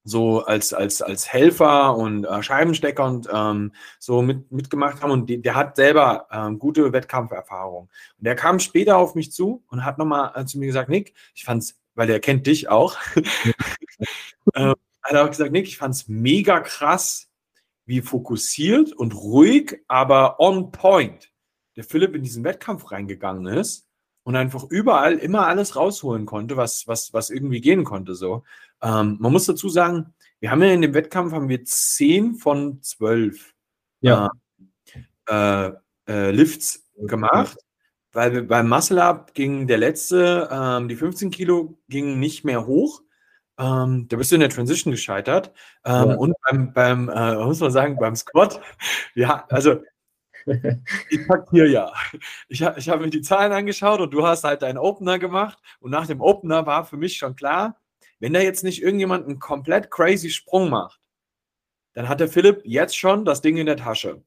[0.03, 5.29] so als, als, als Helfer und äh, Scheibenstecker und ähm, so mit, mitgemacht haben und
[5.29, 7.83] die, der hat selber ähm, gute Wettkampferfahrung.
[8.17, 11.13] Und der kam später auf mich zu und hat nochmal äh, zu mir gesagt, Nick,
[11.33, 12.97] ich fand's, weil der kennt dich auch,
[14.53, 17.29] äh, hat er auch gesagt, Nick, ich fand's mega krass,
[17.85, 21.31] wie fokussiert und ruhig, aber on point
[21.75, 23.87] der Philipp in diesen Wettkampf reingegangen ist.
[24.25, 28.15] und einfach überall immer alles rausholen konnte, was, was, was irgendwie gehen konnte.
[28.15, 28.43] So.
[28.81, 32.81] Ähm, man muss dazu sagen, wir haben ja in dem Wettkampf haben wir 10 von
[32.81, 33.53] 12
[33.99, 34.29] Ja.
[35.27, 35.71] äh,
[36.07, 37.57] äh, Lifts gemacht,
[38.13, 42.65] weil wir beim Muscle Up ging der letzte, ähm, die 15 Kilo gingen nicht mehr
[42.65, 43.01] hoch.
[43.59, 45.51] Ähm, da bist du in der Transition gescheitert.
[45.85, 46.15] Ähm, Ja.
[46.15, 48.59] Und beim, beim äh, muss man sagen, beim Squat,
[49.15, 49.81] ja, also
[51.09, 51.91] ich pack hier ja.
[52.49, 55.57] Ich, ich habe mir die Zahlen angeschaut und du hast halt deinen Opener gemacht.
[55.79, 57.77] Und nach dem Opener war für mich schon klar,
[58.19, 60.99] wenn da jetzt nicht irgendjemand einen komplett crazy Sprung macht,
[61.93, 64.21] dann hat der Philipp jetzt schon das Ding in der Tasche.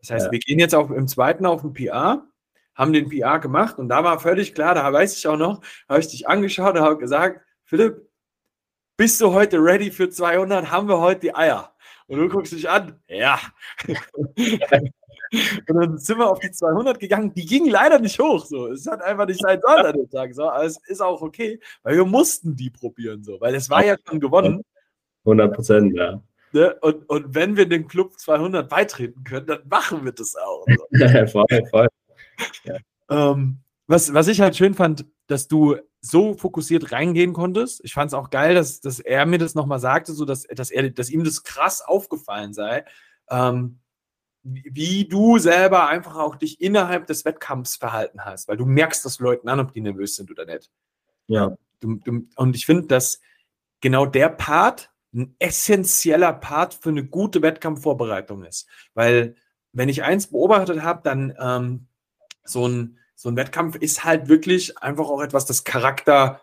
[0.00, 0.32] Das heißt, Ja.
[0.32, 2.26] wir gehen jetzt auf, im zweiten auf den PR,
[2.74, 6.00] haben den PR gemacht und da war völlig klar, da weiß ich auch noch, habe
[6.00, 8.08] ich dich angeschaut und habe gesagt, Philipp,
[9.00, 10.70] bist du heute ready für 200?
[10.70, 11.72] Haben wir heute die Eier?
[12.06, 13.40] Und du guckst dich an, ja.
[13.88, 17.32] Und dann sind wir auf die 200 gegangen.
[17.32, 18.44] Die ging leider nicht hoch.
[18.44, 18.66] So.
[18.66, 20.34] Es hat einfach nicht sein sollen an dem Tag.
[20.34, 20.50] So.
[20.50, 23.24] Aber es ist auch okay, weil wir mussten die probieren.
[23.24, 23.40] So.
[23.40, 24.62] Weil es war ja schon gewonnen.
[25.24, 26.20] 100 Prozent, ja.
[26.52, 26.74] Ne?
[26.82, 30.66] Und, und wenn wir dem Club 200 beitreten können, dann machen wir das auch.
[30.66, 31.26] So.
[31.26, 31.88] voll, voll.
[33.08, 37.80] Ähm, was, was ich halt schön fand, dass du so fokussiert reingehen konntest.
[37.84, 40.70] Ich fand es auch geil, dass, dass er mir das nochmal sagte, so dass, dass,
[40.70, 42.84] er, dass ihm das krass aufgefallen sei,
[43.28, 43.80] ähm,
[44.42, 49.18] wie du selber einfach auch dich innerhalb des Wettkampfs verhalten hast, weil du merkst das
[49.18, 50.70] Leuten an, ob die nervös sind oder nicht.
[51.26, 53.20] Ja, Du, du, und ich finde, dass
[53.80, 58.68] genau der Part ein essentieller Part für eine gute Wettkampfvorbereitung ist.
[58.94, 59.34] Weil,
[59.72, 61.86] wenn ich eins beobachtet habe, dann ähm,
[62.44, 66.40] so, ein, so ein Wettkampf ist halt wirklich einfach auch etwas, das Charakter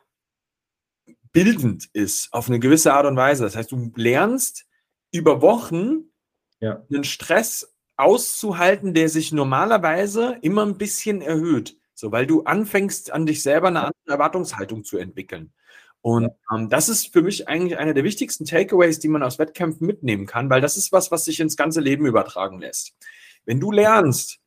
[1.32, 3.44] bildend ist, auf eine gewisse Art und Weise.
[3.44, 4.68] Das heißt, du lernst
[5.12, 6.12] über Wochen
[6.60, 6.84] Ja.
[6.94, 11.78] einen Stress auszuhalten, der sich normalerweise immer ein bisschen erhöht.
[11.96, 15.54] So, weil du anfängst, an dich selber eine andere Erwartungshaltung zu entwickeln.
[16.02, 19.88] Und ähm, das ist für mich eigentlich einer der wichtigsten Takeaways, die man aus Wettkämpfen
[19.88, 22.94] mitnehmen kann, weil das ist was, was sich ins ganze Leben übertragen lässt.
[23.46, 24.40] Wenn du lernst.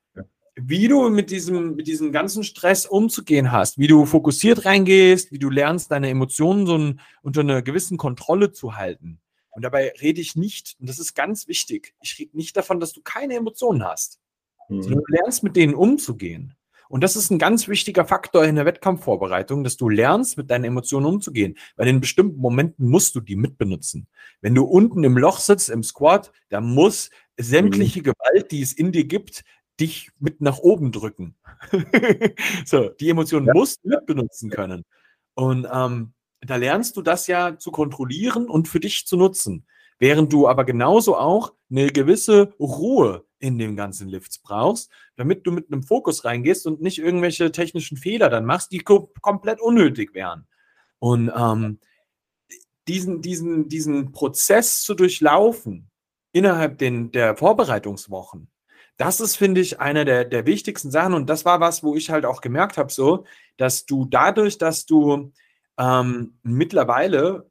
[0.57, 5.39] Wie du mit diesem, mit diesem ganzen Stress umzugehen hast, wie du fokussiert reingehst, wie
[5.39, 9.21] du lernst, deine Emotionen so ein, unter einer gewissen Kontrolle zu halten.
[9.51, 12.93] Und dabei rede ich nicht, und das ist ganz wichtig, ich rede nicht davon, dass
[12.93, 14.21] du keine Emotionen hast,
[14.69, 15.05] sondern Mhm.
[15.07, 16.55] du lernst, mit denen umzugehen.
[16.89, 20.65] Und das ist ein ganz wichtiger Faktor in der Wettkampfvorbereitung, dass du lernst, mit deinen
[20.65, 21.57] Emotionen umzugehen.
[21.77, 24.09] Weil in bestimmten Momenten musst du die mitbenutzen.
[24.41, 28.91] Wenn du unten im Loch sitzt, im Squat, da muss sämtliche Gewalt, die es in
[28.91, 29.45] dir gibt,
[29.81, 31.37] dich mit nach oben drücken.
[32.65, 33.55] so, die Emotionen Ja.
[33.55, 34.85] musst du mitbenutzen können.
[35.35, 39.67] Und ähm, da lernst du das ja zu kontrollieren und für dich zu nutzen.
[39.99, 45.53] Während du aber genauso auch eine gewisse Ruhe in den ganzen Lifts brauchst, damit du
[45.53, 50.15] mit einem Fokus reingehst und nicht irgendwelche technischen Fehler dann machst, die ko komplett unnötig
[50.15, 50.47] wären.
[50.99, 51.81] Und ähm,
[52.89, 55.91] diesen, diesen, diesen Prozess zu durchlaufen
[56.33, 58.51] innerhalb den, der Vorbereitungswochen,
[59.01, 61.15] das ist, finde ich, eine der, der wichtigsten Sachen.
[61.15, 63.25] Und das war was, wo ich halt auch gemerkt habe, so,
[63.57, 65.33] dass du dadurch, dass du
[65.79, 67.51] ähm, mittlerweile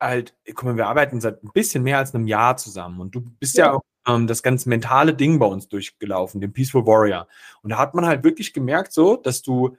[0.00, 3.20] halt, guck mal, wir arbeiten seit ein bisschen mehr als einem Jahr zusammen und du
[3.20, 3.72] bist ja, Ja.
[3.74, 7.28] auch ähm, das ganz mentale Ding bei uns durchgelaufen, den Peaceful Warrior.
[7.62, 9.76] Und da hat man halt wirklich gemerkt, so, dass du,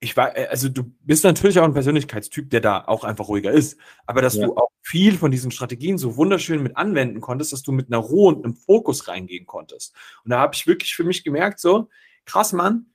[0.00, 3.52] ich war, äh, also du bist natürlich auch ein Persönlichkeitstyp, der da auch einfach ruhiger
[3.52, 4.46] ist, aber dass Ja.
[4.46, 7.98] du auch viel von diesen Strategien so wunderschön mit anwenden konntest, dass du mit einer
[7.98, 9.94] Ruhe und einem Fokus reingehen konntest.
[10.24, 11.88] Und da habe ich wirklich für mich gemerkt, so,
[12.24, 12.86] krass, Mann,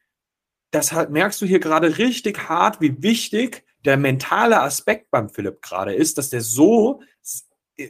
[0.71, 5.61] das halt merkst du hier gerade richtig hart, wie wichtig der mentale Aspekt beim Philipp
[5.61, 7.01] gerade ist, dass der so,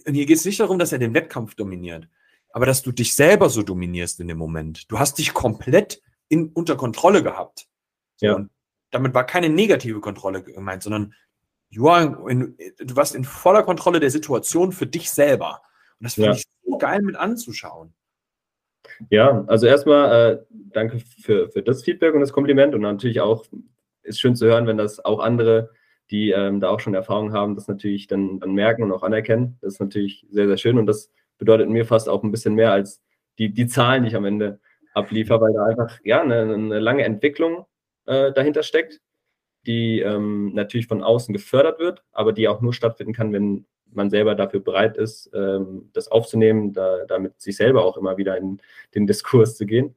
[0.06, 2.10] und hier geht es nicht darum, dass er den Wettkampf dominiert,
[2.49, 4.91] aber dass du dich selber so dominierst in dem Moment.
[4.91, 7.67] Du hast dich komplett in, unter Kontrolle gehabt.
[8.19, 8.36] Ja.
[8.36, 8.49] Und
[8.95, 11.13] damit war keine negative Kontrolle gemeint, sondern
[11.69, 11.88] you
[12.27, 15.62] in, du warst in voller Kontrolle der Situation für dich selber.
[15.99, 16.36] Und das finde Ja.
[16.36, 17.93] ich so geil mit anzuschauen.
[19.10, 23.45] Ja, also erstmal äh, danke für, für das Feedback und das Kompliment und natürlich auch
[24.03, 25.71] ist schön zu hören, wenn das auch andere,
[26.12, 29.58] die ähm, da auch schon Erfahrung haben, das natürlich dann, dann merken und auch anerkennen.
[29.62, 32.71] Das ist natürlich sehr, sehr schön und das bedeutet mir fast auch ein bisschen mehr
[32.71, 33.01] als
[33.39, 34.60] die, die Zahlen, die ich am Ende
[34.93, 37.65] abliefere, weil da einfach ja eine, eine lange Entwicklung
[38.06, 39.02] äh, dahinter steckt,
[39.65, 44.10] die ähm, natürlich von außen gefördert wird, aber die auch nur stattfinden kann, wenn man
[44.10, 48.62] selber dafür bereit ist, ähm, das aufzunehmen, da, damit sich selber auch immer wieder in
[48.94, 49.96] den Diskurs zu gehen.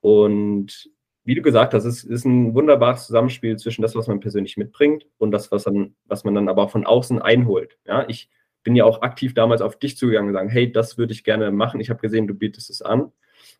[0.00, 0.90] Und
[1.24, 5.06] wie du gesagt hast, es ist ein wunderbares Zusammenspiel zwischen das, was man persönlich mitbringt
[5.18, 7.78] und das, was, dann, was man dann aber auch von außen einholt.
[7.86, 8.30] Ja, ich
[8.62, 11.50] bin ja auch aktiv damals auf dich zugegangen und sagen, hey, das würde ich gerne
[11.50, 11.80] machen.
[11.80, 13.12] Ich habe gesehen, du bietest es an.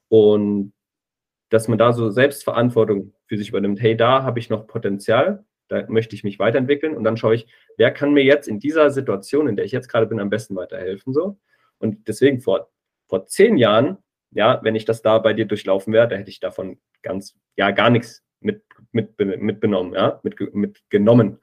[0.08, 0.72] Und
[1.48, 3.80] dass man da so Selbstverantwortung für sich übernimmt.
[3.80, 7.46] Hey, da habe ich noch Potenzial, da möchte ich mich weiterentwickeln und dann schaue ich,
[7.76, 10.56] wer kann mir jetzt in dieser Situation, in der ich jetzt gerade bin, am besten
[10.56, 11.38] weiterhelfen so.
[11.78, 12.70] Und deswegen vor,
[13.06, 13.98] vor zehn Jahren,
[14.30, 17.70] ja, wenn ich das da bei dir durchlaufen wäre, da hätte ich davon ganz, ja,
[17.70, 21.38] gar nichts mit, mit, mitbenommen, ja, mit, mitgenommen.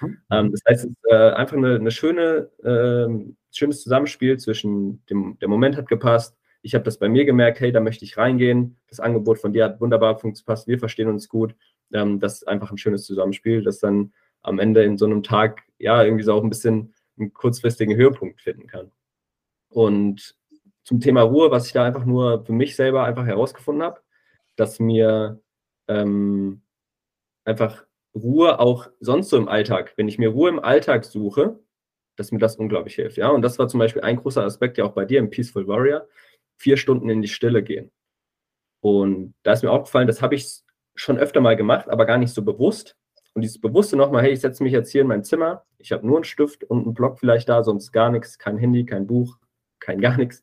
[0.00, 0.18] Mhm.
[0.30, 5.38] ähm, das heißt, es ist äh, einfach eine, eine schöne, äh, schönes Zusammenspiel zwischen dem,
[5.40, 8.78] der Moment hat gepasst, ich habe das bei mir gemerkt, hey, da möchte ich reingehen.
[8.88, 11.54] Das Angebot von dir hat wunderbar funktioniert, wir verstehen uns gut.
[11.92, 15.62] Ähm, das ist einfach ein schönes Zusammenspiel, das dann am Ende in so einem Tag
[15.78, 18.90] ja irgendwie so auch ein bisschen einen kurzfristigen Höhepunkt finden kann.
[19.68, 20.36] Und
[20.84, 24.00] zum Thema Ruhe, was ich da einfach nur für mich selber einfach herausgefunden habe,
[24.56, 25.42] dass mir
[25.88, 26.62] ähm,
[27.44, 31.58] einfach Ruhe auch sonst so im Alltag, wenn ich mir Ruhe im Alltag suche,
[32.16, 33.18] dass mir das unglaublich hilft.
[33.18, 35.66] Ja, und das war zum Beispiel ein großer Aspekt ja auch bei dir im Peaceful
[35.66, 36.06] Warrior,
[36.56, 37.90] vier Stunden in die Stille gehen.
[38.80, 40.62] Und da ist mir aufgefallen, das habe ich
[40.94, 42.96] schon öfter mal gemacht, aber gar nicht so bewusst.
[43.34, 46.06] Und dieses Bewusste nochmal, hey, ich setze mich jetzt hier in mein Zimmer, ich habe
[46.06, 49.38] nur einen Stift und einen Block vielleicht da, sonst gar nichts, kein Handy, kein Buch,
[49.80, 50.42] kein gar nichts.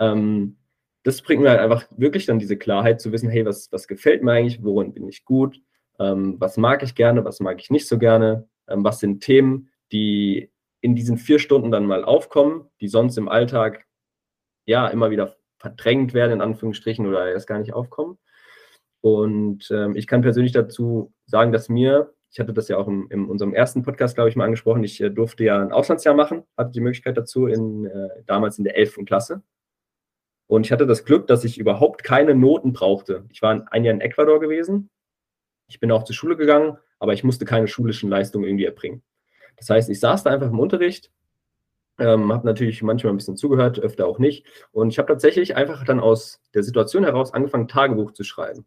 [0.00, 0.56] Ähm,
[1.04, 4.22] das bringt mir halt einfach wirklich dann diese Klarheit zu wissen, hey, was, was gefällt
[4.22, 5.60] mir eigentlich, worin bin ich gut,
[6.00, 9.70] ähm, was mag ich gerne, was mag ich nicht so gerne, ähm, was sind Themen,
[9.92, 13.86] die in diesen vier Stunden dann mal aufkommen, die sonst im Alltag
[14.66, 18.18] ja immer wieder verdrängt werden, in Anführungsstrichen, oder erst gar nicht aufkommen.
[19.00, 23.06] Und ähm, ich kann persönlich dazu sagen, dass mir, ich hatte das ja auch in,
[23.08, 26.42] in unserem ersten Podcast, glaube ich, mal angesprochen, ich äh, durfte ja ein Auslandsjahr machen,
[26.58, 29.06] hatte die Möglichkeit dazu, in, äh, damals in der 11.
[29.06, 29.42] Klasse.
[30.46, 33.24] Und ich hatte das Glück, dass ich überhaupt keine Noten brauchte.
[33.30, 34.90] Ich war ein Jahr in Ecuador gewesen.
[35.68, 39.02] Ich bin auch zur Schule gegangen, aber ich musste keine schulischen Leistungen irgendwie erbringen.
[39.56, 41.10] Das heißt, ich saß da einfach im Unterricht,
[41.98, 44.46] ähm, habe natürlich manchmal ein bisschen zugehört, öfter auch nicht.
[44.72, 48.66] Und ich habe tatsächlich einfach dann aus der Situation heraus angefangen, Tagebuch zu schreiben.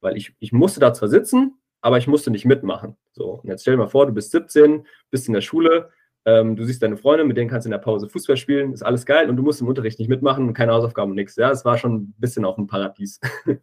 [0.00, 2.96] Weil ich, ich musste da zwar sitzen, aber ich musste nicht mitmachen.
[3.12, 5.90] So, und jetzt stell dir mal vor, du bist 17, bist in der Schule,
[6.26, 8.82] ähm, du siehst deine Freunde, mit denen kannst du in der Pause Fußball spielen, ist
[8.82, 11.36] alles geil und du musst im Unterricht nicht mitmachen und keine Hausaufgaben und nichts.
[11.36, 13.20] Ja, es war schon ein bisschen auch ein Paradies.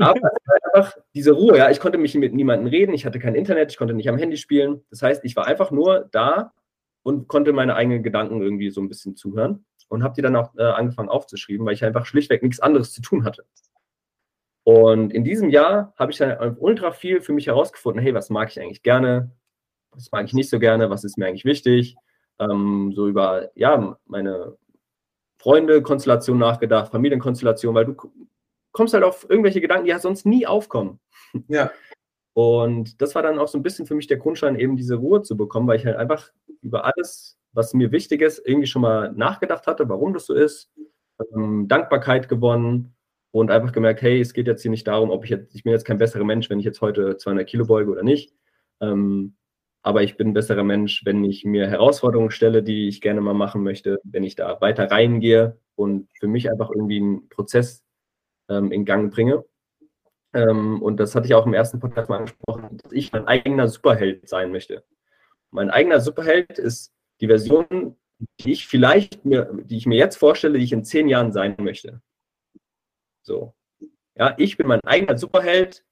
[0.00, 0.30] aber
[0.72, 3.78] einfach diese Ruhe, ja, ich konnte mich mit niemandem reden, ich hatte kein Internet, ich
[3.78, 4.82] konnte nicht am Handy spielen.
[4.90, 6.52] Das heißt, ich war einfach nur da
[7.02, 10.54] und konnte meine eigenen Gedanken irgendwie so ein bisschen zuhören und habe die dann auch
[10.56, 13.44] äh, angefangen aufzuschreiben, weil ich einfach schlichtweg nichts anderes zu tun hatte.
[14.64, 18.50] Und in diesem Jahr habe ich dann ultra viel für mich herausgefunden, hey, was mag
[18.50, 19.32] ich eigentlich gerne,
[19.90, 21.96] was mag ich nicht so gerne, was ist mir eigentlich wichtig,
[22.38, 24.56] ähm, so über, ja, meine
[25.38, 27.96] Freunde-Konstellation nachgedacht, Familienkonstellation, weil du
[28.70, 31.00] kommst halt auf irgendwelche Gedanken, die ja sonst nie aufkommen.
[31.48, 31.70] Ja.
[32.34, 35.22] Und das war dann auch so ein bisschen für mich der Grundstein, eben diese Ruhe
[35.22, 36.30] zu bekommen, weil ich halt einfach
[36.62, 40.70] über alles, was mir wichtig ist, irgendwie schon mal nachgedacht hatte, warum das so ist,
[41.34, 42.94] ähm, Dankbarkeit gewonnen
[43.32, 45.72] und einfach gemerkt, hey, es geht jetzt hier nicht darum, ob ich jetzt, ich bin
[45.72, 48.34] jetzt kein besserer Mensch, wenn ich jetzt heute 200 Kilo beuge oder nicht.
[48.80, 49.36] Ähm,
[49.82, 53.34] aber ich bin ein besserer Mensch, wenn ich mir Herausforderungen stelle, die ich gerne mal
[53.34, 57.84] machen möchte, wenn ich da weiter reingehe und für mich einfach irgendwie einen Prozess
[58.48, 59.44] ähm, in Gang bringe.
[60.34, 63.68] Ähm, und das hatte ich auch im ersten Podcast mal angesprochen, dass ich mein eigener
[63.68, 64.84] Superheld sein möchte.
[65.50, 67.96] Mein eigener Superheld ist die Version,
[68.40, 71.56] die ich vielleicht mir, die ich mir jetzt vorstelle, die ich in zehn Jahren sein
[71.58, 72.00] möchte.
[73.22, 73.54] So.
[74.16, 75.84] Ja, ich bin mein eigener Superheld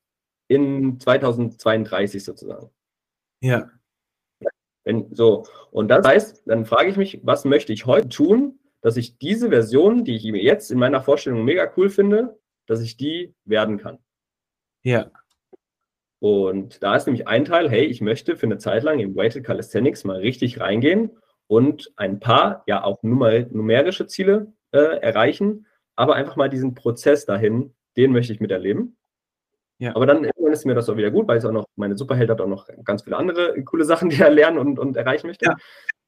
[0.48, 2.70] in 2032 sozusagen.
[3.42, 3.70] Ja.
[4.84, 5.46] Wenn, so.
[5.70, 9.50] Und das heißt, dann frage ich mich, was möchte ich heute tun, dass ich diese
[9.50, 13.78] Version, die ich mir jetzt in meiner Vorstellung mega cool finde, dass ich die werden
[13.78, 13.98] kann.
[14.82, 15.10] Ja.
[16.20, 19.44] Und da ist nämlich ein Teil, hey, ich möchte für eine Zeit lang im Weighted
[19.44, 21.10] Calisthenics mal richtig reingehen
[21.46, 25.66] und ein paar, ja auch numer numerische Ziele äh, erreichen,
[25.96, 28.96] aber einfach mal diesen Prozess dahin, den möchte ich miterleben.
[29.78, 29.96] Ja.
[29.96, 32.40] Aber dann ist mir das auch wieder gut, weil es auch noch, meine Superheld hat
[32.42, 35.46] auch noch ganz viele andere coole Sachen, die er lernen und, und erreichen möchte.
[35.46, 35.56] Ja.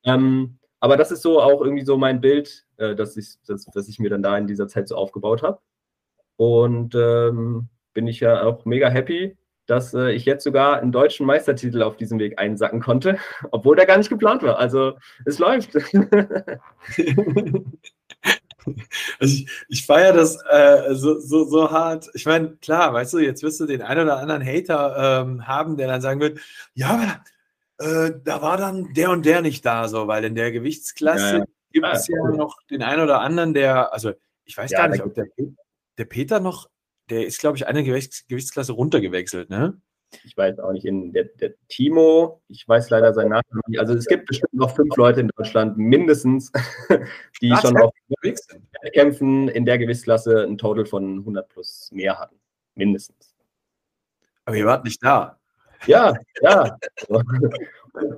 [0.04, 3.88] Ähm, aber das ist so auch irgendwie so mein Bild, äh, das, ich, das, das
[3.88, 5.60] ich mir dann da in dieser Zeit so aufgebaut habe.
[6.36, 11.26] Und ähm, bin ich ja auch mega happy, dass äh, ich jetzt sogar einen deutschen
[11.26, 13.18] Meistertitel auf diesem Weg einsacken konnte,
[13.50, 14.58] obwohl der gar nicht geplant war.
[14.58, 15.70] Also es läuft.
[19.18, 22.08] Also ich, ich feiere das äh, so, so, so hart.
[22.14, 25.76] Ich meine, klar, weißt du, jetzt wirst du den einen oder anderen Hater ähm, haben,
[25.76, 26.38] der dann sagen wird,
[26.74, 27.20] ja, aber
[27.84, 31.44] äh, da war dann der und der nicht da, so, weil in der Gewichtsklasse ja,
[31.72, 34.12] gibt es ja, ja noch den einen oder anderen, der, also
[34.44, 35.26] ich weiß ja, gar nicht, ob der,
[35.98, 36.68] der Peter noch
[37.12, 39.80] der ist, glaube ich, eine Gewichtsklasse runtergewechselt, ne?
[40.24, 43.80] ich weiß auch nicht, in der, der Timo, ich weiß leider seinen Namen nicht.
[43.80, 46.52] Also es gibt bestimmt noch fünf Leute in Deutschland, mindestens,
[47.40, 47.92] die das schon auf
[48.92, 52.36] Kämpfen in der Gewichtsklasse ein Total von 100 plus mehr hatten.
[52.74, 53.34] Mindestens.
[54.44, 55.38] Aber ihr wart nicht da.
[55.86, 56.76] Ja, ja.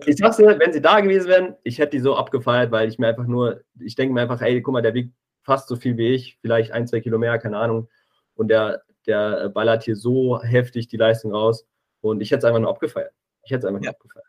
[0.06, 3.00] Ich sag's dir, wenn sie da gewesen wären, ich hätte die so abgefeiert, weil ich
[3.00, 5.96] mir einfach nur, ich denke mir einfach, ey, guck mal, der wiegt fast so viel
[5.96, 7.88] wie ich, vielleicht ein, zwei Kilo mehr, keine Ahnung.
[8.34, 11.66] Und der, der ballert hier so heftig die Leistung raus.
[12.00, 13.12] Und ich hätte es einfach nur abgefeiert.
[13.44, 13.90] Ich hätte es einfach ja.
[13.90, 14.26] nur abgefeiert.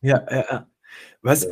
[0.00, 0.70] Ja, ja, ja.
[1.22, 1.50] Was, ja.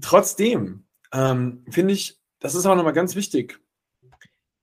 [0.00, 3.60] trotzdem ähm, finde ich, das ist auch nochmal ganz wichtig,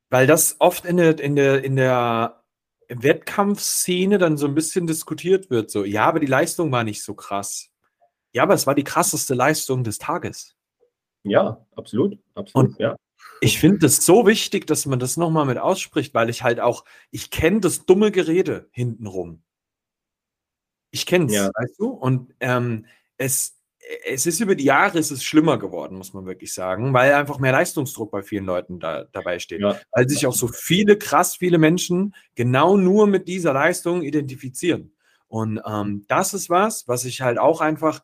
[0.10, 2.44] weil das oft in der, in der, in der
[2.90, 5.72] Wettkampfszene dann so ein bisschen diskutiert wird.
[5.72, 7.70] So, ja, aber die Leistung war nicht so krass.
[8.34, 10.56] Ja, aber es war die krasseste Leistung des Tages.
[11.24, 12.18] Ja, absolut.
[12.34, 12.96] absolut Und ja.
[13.44, 16.86] Ich finde das so wichtig, dass man das nochmal mit ausspricht, weil ich halt auch,
[17.10, 19.42] ich kenne das dumme Gerede hintenrum.
[20.92, 21.50] Ich kenne es, ja.
[21.52, 21.88] weißt du?
[21.88, 22.86] Und ähm,
[23.18, 23.58] es,
[24.06, 27.40] es ist über die Jahre es ist schlimmer geworden, muss man wirklich sagen, weil einfach
[27.40, 29.62] mehr Leistungsdruck bei vielen Leuten da, dabei steht.
[29.62, 29.80] Ja.
[29.92, 34.94] Weil sich auch so viele, krass viele Menschen genau nur mit dieser Leistung identifizieren.
[35.28, 38.04] Und ähm, das ist was, was ich halt auch einfach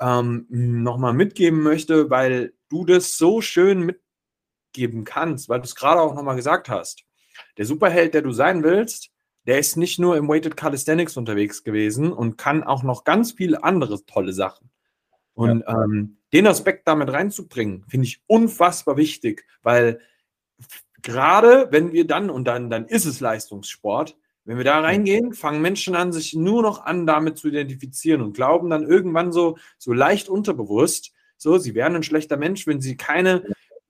[0.00, 3.94] ähm, nochmal mitgeben möchte, weil du das so schön
[4.68, 7.04] mitgeben kannst, weil du es gerade auch nochmal gesagt hast.
[7.56, 9.10] Der Superheld, der du sein willst,
[9.46, 13.64] der ist nicht nur im Weighted Calisthenics unterwegs gewesen und kann auch noch ganz viele
[13.64, 14.70] andere tolle Sachen.
[15.34, 15.84] Und ja.
[15.84, 20.00] ähm, den Aspekt damit reinzubringen, finde ich unfassbar wichtig, weil
[21.00, 25.62] gerade wenn wir dann, und dann, dann ist es Leistungssport, wenn wir da reingehen, fangen
[25.62, 29.92] Menschen an, sich nur noch an, damit zu identifizieren und glauben dann irgendwann so, so
[29.92, 33.44] leicht unterbewusst, so, sie wären ein schlechter Mensch, wenn sie keine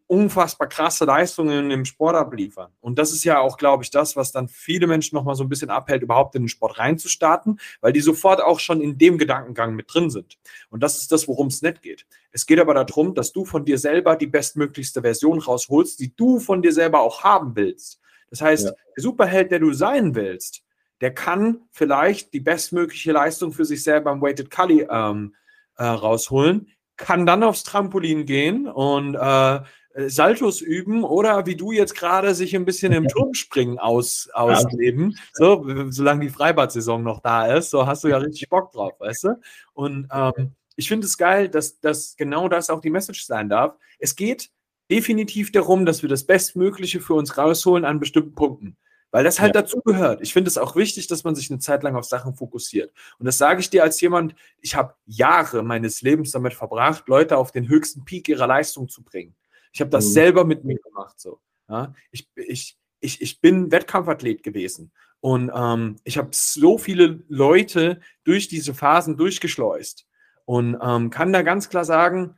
[0.09, 2.73] unfassbar krasse Leistungen im Sport abliefern.
[2.81, 5.45] Und das ist ja auch, glaube ich, das, was dann viele Menschen noch mal so
[5.45, 9.19] ein bisschen abhält, überhaupt in den Sport reinzustarten, weil die sofort auch schon in dem
[9.19, 10.39] Gedankengang mit drin sind.
[10.71, 12.07] Und das ist das, worum es nicht geht.
[12.33, 16.41] Es geht aber darum, dass du von dir selber die bestmöglichste Version rausholst, die du
[16.41, 18.01] von dir selber auch haben willst.
[18.31, 18.73] Das heißt, ja.
[18.97, 20.63] der Superheld, der du sein willst,
[21.01, 25.35] der kann vielleicht die bestmögliche Leistung für sich selber im Weighted Cully ähm,
[25.77, 29.61] äh, rausholen, kann dann aufs Trampolin gehen und äh,
[30.07, 35.65] Saltos üben oder wie du jetzt gerade sich ein bisschen im Turmspringen aus, ausleben, so,
[35.91, 39.41] solange die Freibad-Saison noch da ist, so hast du ja richtig Bock drauf, weißt du?
[39.73, 43.75] Und ähm, ich finde es geil, dass, dass genau das auch die Message sein darf.
[43.99, 44.51] Es geht
[44.91, 48.77] definitiv darum, dass wir das Bestmögliche für uns rausholen an bestimmten Punkten.
[49.11, 49.63] Weil das halt ja.
[49.63, 50.21] dazu gehört.
[50.21, 52.93] Ich finde es auch wichtig, dass man sich eine Zeit lang auf Sachen fokussiert.
[53.19, 57.39] Und das sage ich dir als jemand, ich habe Jahre meines Lebens damit verbracht, Leute
[57.39, 59.35] auf den höchsten Peak ihrer Leistung zu bringen.
[59.73, 60.13] Ich habe das mhm.
[60.13, 61.19] selber mit mir gemacht.
[61.21, 61.41] So.
[61.69, 61.95] Ja?
[62.11, 68.49] Ich, ich, ich, ich bin Wettkampfathlet gewesen und ähm, ich habe so viele Leute durch
[68.49, 70.07] diese Phasen durchgeschleust
[70.45, 72.37] und ähm, kann da ganz klar sagen,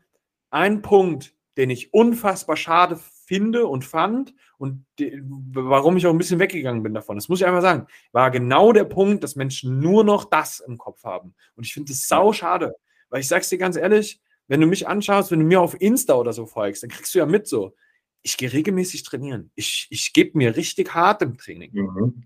[0.51, 6.19] ein Punkt, den ich unfassbar schade finde und fand und die, warum ich auch ein
[6.19, 9.79] bisschen weggegangen bin davon, das muss ich einfach sagen, war genau der Punkt, dass Menschen
[9.79, 11.35] nur noch das im Kopf haben.
[11.55, 12.75] Und ich finde das sau schade,
[13.09, 14.21] weil ich sag's dir ganz ehrlich,
[14.51, 17.21] wenn du mich anschaust, wenn du mir auf Insta oder so folgst, dann kriegst du
[17.21, 17.77] ja mit so,
[18.21, 19.53] ich gehe regelmäßig trainieren.
[19.55, 21.71] Ich, ich gebe mir richtig hart im Training.
[21.73, 22.25] Mhm.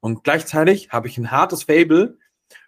[0.00, 2.18] Und gleichzeitig habe ich ein hartes Fable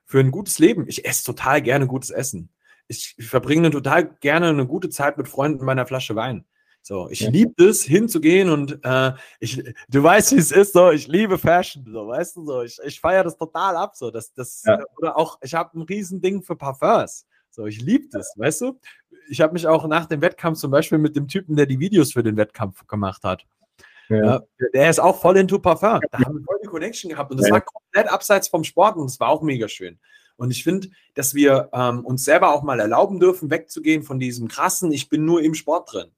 [0.05, 0.87] für ein gutes Leben.
[0.87, 2.51] Ich esse total gerne gutes Essen.
[2.87, 6.45] Ich, verbringe total gerne eine gute Zeit mit Freunden bei einer Flasche Wein.
[6.80, 7.30] So, ich ja.
[7.30, 11.84] liebe es, hinzugehen und äh, ich, du weißt, wie es ist, so, ich liebe Fashion,
[11.91, 14.78] so, weißt du, so, ich, ich feiere das total ab, so, das, das, ja.
[14.97, 17.26] oder auch, ich habe ein Riesending für Parfums.
[17.57, 18.78] So, ich liebe das, weißt du?
[19.30, 22.12] Ich habe mich auch nach dem Wettkampf zum Beispiel mit dem Typen, der die Videos
[22.12, 23.46] für den Wettkampf gemacht hat.
[24.11, 24.16] Ja.
[24.24, 24.42] Ja,
[24.74, 26.02] der ist auch voll into Parfum.
[26.12, 27.54] Da haben wir voll die Connection gehabt und das ja.
[27.54, 29.98] war komplett abseits vom Sport und das war auch mega schön.
[30.36, 34.48] Und ich finde, dass wir ähm, uns selber auch mal erlauben dürfen, wegzugehen von diesem
[34.48, 36.11] krassen, ich bin nur im Sport drin.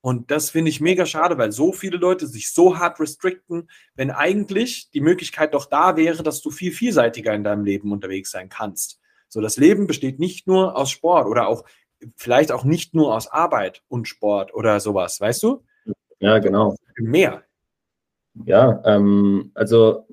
[0.00, 4.12] Und das finde ich mega schade, weil so viele Leute sich so hart restrikten, wenn
[4.12, 8.48] eigentlich die Möglichkeit doch da wäre, dass du viel vielseitiger in deinem Leben unterwegs sein
[8.48, 9.00] kannst.
[9.28, 11.64] So, das Leben besteht nicht nur aus Sport oder auch
[12.16, 15.64] vielleicht auch nicht nur aus Arbeit und Sport oder sowas, weißt du?
[16.20, 16.76] Ja, genau.
[16.96, 17.44] Mehr.
[18.44, 20.06] Ja, ähm, also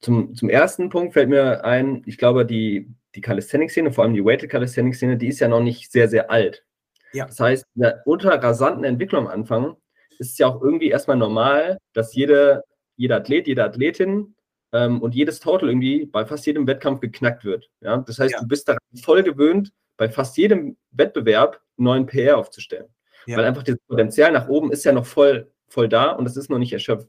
[0.00, 4.24] zum, zum ersten Punkt fällt mir ein, ich glaube, die, die Calisthenics-Szene, vor allem die
[4.24, 6.64] Weighted Calisthenics-Szene, die ist ja noch nicht sehr, sehr alt.
[7.12, 7.26] Ja.
[7.26, 7.66] Das heißt,
[8.04, 9.76] ultra rasanten Entwicklung am Anfang
[10.18, 12.64] ist es ja auch irgendwie erstmal normal, dass jede,
[12.96, 14.34] jeder Athlet, jede Athletin
[14.72, 17.70] ähm, und jedes Total irgendwie bei fast jedem Wettkampf geknackt wird.
[17.80, 17.98] Ja?
[17.98, 18.40] Das heißt, ja.
[18.40, 22.88] du bist daran voll gewöhnt, bei fast jedem Wettbewerb einen neuen PR aufzustellen.
[23.26, 23.36] Ja.
[23.36, 26.50] Weil einfach das Potenzial nach oben ist ja noch voll, voll da und das ist
[26.50, 27.08] noch nicht erschöpft.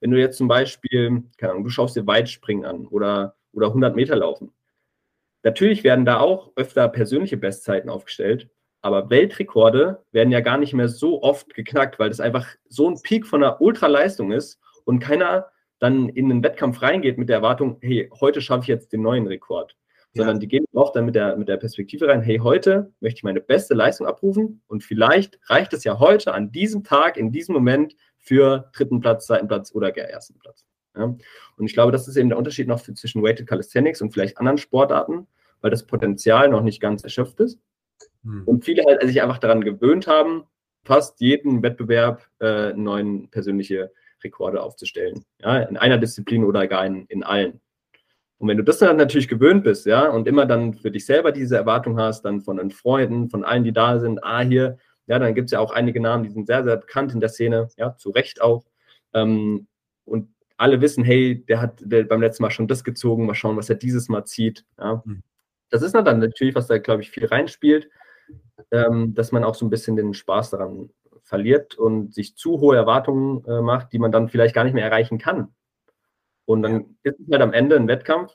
[0.00, 3.94] Wenn du jetzt zum Beispiel, keine Ahnung, du schaust dir Weitspringen an oder, oder 100
[3.94, 4.52] Meter laufen.
[5.42, 8.48] Natürlich werden da auch öfter persönliche Bestzeiten aufgestellt,
[8.80, 13.00] aber Weltrekorde werden ja gar nicht mehr so oft geknackt, weil das einfach so ein
[13.02, 15.48] Peak von einer Ultraleistung ist und keiner
[15.78, 19.26] dann in den Wettkampf reingeht mit der Erwartung, hey, heute schaffe ich jetzt den neuen
[19.26, 19.76] Rekord.
[20.14, 20.40] Sondern ja.
[20.40, 23.40] die gehen auch dann mit der, mit der Perspektive rein, hey, heute möchte ich meine
[23.40, 27.94] beste Leistung abrufen und vielleicht reicht es ja heute an diesem Tag, in diesem Moment
[28.16, 30.64] für dritten Platz, zweiten Platz oder gar ersten Platz.
[30.96, 31.04] Ja?
[31.04, 34.58] Und ich glaube, das ist eben der Unterschied noch zwischen Weighted Calisthenics und vielleicht anderen
[34.58, 35.26] Sportarten,
[35.60, 37.60] weil das Potenzial noch nicht ganz erschöpft ist.
[38.24, 38.42] Hm.
[38.44, 40.44] Und viele halt sich einfach daran gewöhnt haben,
[40.84, 43.92] fast jeden Wettbewerb äh, neuen persönliche
[44.22, 45.24] Rekorde aufzustellen.
[45.40, 47.60] Ja, in einer Disziplin oder gar in, in allen.
[48.38, 51.32] Und wenn du das dann natürlich gewöhnt bist, ja, und immer dann für dich selber
[51.32, 55.18] diese Erwartung hast, dann von den Freunden, von allen, die da sind, ah, hier, ja,
[55.18, 57.68] dann gibt es ja auch einige Namen, die sind sehr, sehr bekannt in der Szene,
[57.76, 58.64] ja, zu Recht auch.
[59.12, 59.66] Ähm,
[60.04, 63.56] und alle wissen, hey, der hat der beim letzten Mal schon das gezogen, mal schauen,
[63.56, 64.64] was er dieses Mal zieht.
[64.78, 65.02] Ja.
[65.04, 65.22] Mhm.
[65.70, 67.88] Das ist dann natürlich, was da, glaube ich, viel reinspielt,
[68.70, 70.90] ähm, dass man auch so ein bisschen den Spaß daran
[71.28, 74.84] verliert und sich zu hohe Erwartungen äh, macht, die man dann vielleicht gar nicht mehr
[74.84, 75.54] erreichen kann.
[76.46, 78.34] Und dann ist es halt am Ende ein Wettkampf.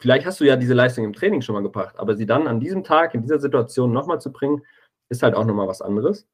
[0.00, 2.60] Vielleicht hast du ja diese Leistung im Training schon mal gebracht, aber sie dann an
[2.60, 4.62] diesem Tag, in dieser Situation nochmal zu bringen,
[5.08, 6.28] ist halt auch nochmal was anderes.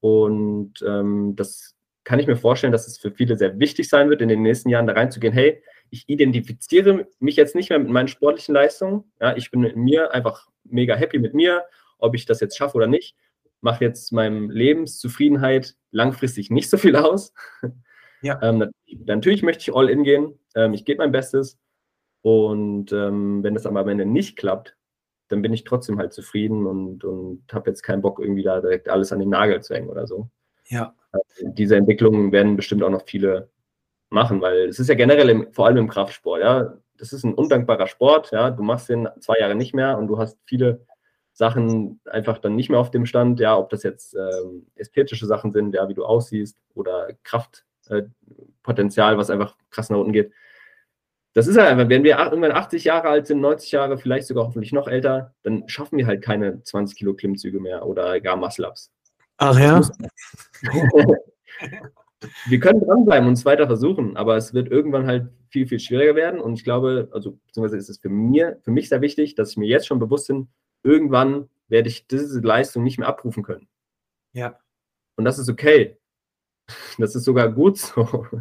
[0.00, 1.74] Und ähm, das
[2.04, 4.70] kann ich mir vorstellen, dass es für viele sehr wichtig sein wird, in den nächsten
[4.70, 9.04] Jahren da reinzugehen, hey, ich identifiziere mich jetzt nicht mehr mit meinen sportlichen Leistungen.
[9.20, 11.64] Ja, ich bin mit mir einfach mega happy mit mir,
[11.98, 13.16] ob ich das jetzt schaffe oder nicht.
[13.60, 17.32] Mache jetzt meinem Lebenszufriedenheit langfristig nicht so viel aus.
[18.20, 18.40] Ja.
[18.42, 18.68] Ähm,
[19.04, 20.38] natürlich möchte ich all in gehen.
[20.56, 21.56] Ähm, ich gebe mein Bestes.
[22.22, 24.76] Und ähm, wenn das aber am Ende nicht klappt,
[25.28, 28.88] dann bin ich trotzdem halt zufrieden und, und habe jetzt keinen Bock, irgendwie da direkt
[28.88, 30.28] alles an den Nagel zu hängen oder so.
[30.66, 30.94] Ja.
[31.12, 33.50] Also diese Entwicklungen werden bestimmt auch noch viele
[34.10, 36.74] machen, weil es ist ja generell im, vor allem im Kraftsport, ja.
[36.96, 38.50] Das ist ein undankbarer Sport, ja.
[38.50, 40.86] Du machst den zwei Jahre nicht mehr und du hast viele
[41.38, 45.52] Sachen einfach dann nicht mehr auf dem Stand, ja, ob das jetzt ähm, ästhetische Sachen
[45.52, 48.02] sind, ja, wie du aussiehst oder Kraft, äh,
[48.64, 50.32] was einfach krass nach unten geht.
[51.34, 54.46] Das ist halt einfach, wenn wir irgendwann 80 Jahre alt sind, 90 Jahre, vielleicht sogar
[54.46, 58.90] hoffentlich noch älter, dann schaffen wir halt keine 20 Kilo Klimmzüge mehr oder gar Muscle-Ups.
[59.36, 59.80] Ach ja?
[62.48, 66.16] wir können dranbleiben und es weiter versuchen, aber es wird irgendwann halt viel, viel schwieriger
[66.16, 66.40] werden.
[66.40, 69.56] Und ich glaube, also beziehungsweise ist es für, mir, für mich sehr wichtig, dass ich
[69.56, 70.48] mir jetzt schon bewusst bin,
[70.82, 73.68] irgendwann werde ich diese Leistung nicht mehr abrufen können.
[74.32, 74.58] Ja.
[75.16, 75.98] Und das ist okay.
[76.98, 78.26] Das ist sogar gut so.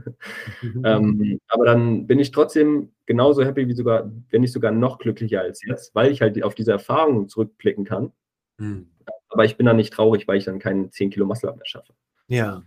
[0.83, 5.41] Ähm, aber dann bin ich trotzdem genauso happy wie sogar, wenn nicht sogar noch glücklicher
[5.41, 8.11] als jetzt, weil ich halt auf diese Erfahrungen zurückblicken kann.
[8.57, 8.89] Mhm.
[9.29, 11.93] Aber ich bin dann nicht traurig, weil ich dann keinen 10 Kilo Muscle mehr schaffe.
[12.27, 12.63] Ja.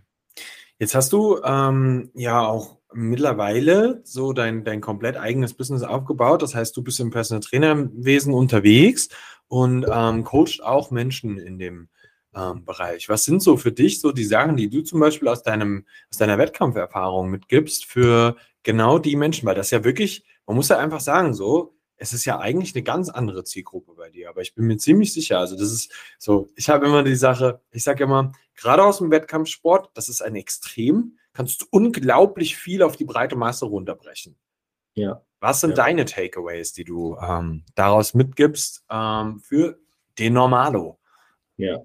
[0.79, 6.41] Jetzt hast du ähm, ja auch mittlerweile so dein, dein komplett eigenes Business aufgebaut.
[6.41, 9.09] Das heißt, du bist im Personal Trainerwesen unterwegs
[9.47, 11.89] und ähm, coacht auch Menschen in dem
[12.35, 13.09] ähm, Bereich.
[13.09, 16.17] Was sind so für dich so die Sachen, die du zum Beispiel aus deinem, aus
[16.17, 19.45] deiner Wettkampferfahrung mitgibst für genau die Menschen?
[19.45, 22.83] Weil das ja wirklich, man muss ja einfach sagen, so, es ist ja eigentlich eine
[22.83, 26.49] ganz andere Zielgruppe bei dir, aber ich bin mir ziemlich sicher, also das ist so,
[26.55, 30.35] ich habe immer die Sache, ich sage immer, gerade aus dem Wettkampfsport, das ist ein
[30.35, 34.35] Extrem, kannst du unglaublich viel auf die breite Masse runterbrechen.
[34.93, 35.23] Ja.
[35.39, 35.77] Was sind ja.
[35.77, 39.79] deine Takeaways, die du ähm, daraus mitgibst ähm, für
[40.19, 40.99] den Normalo?
[41.57, 41.83] Ja,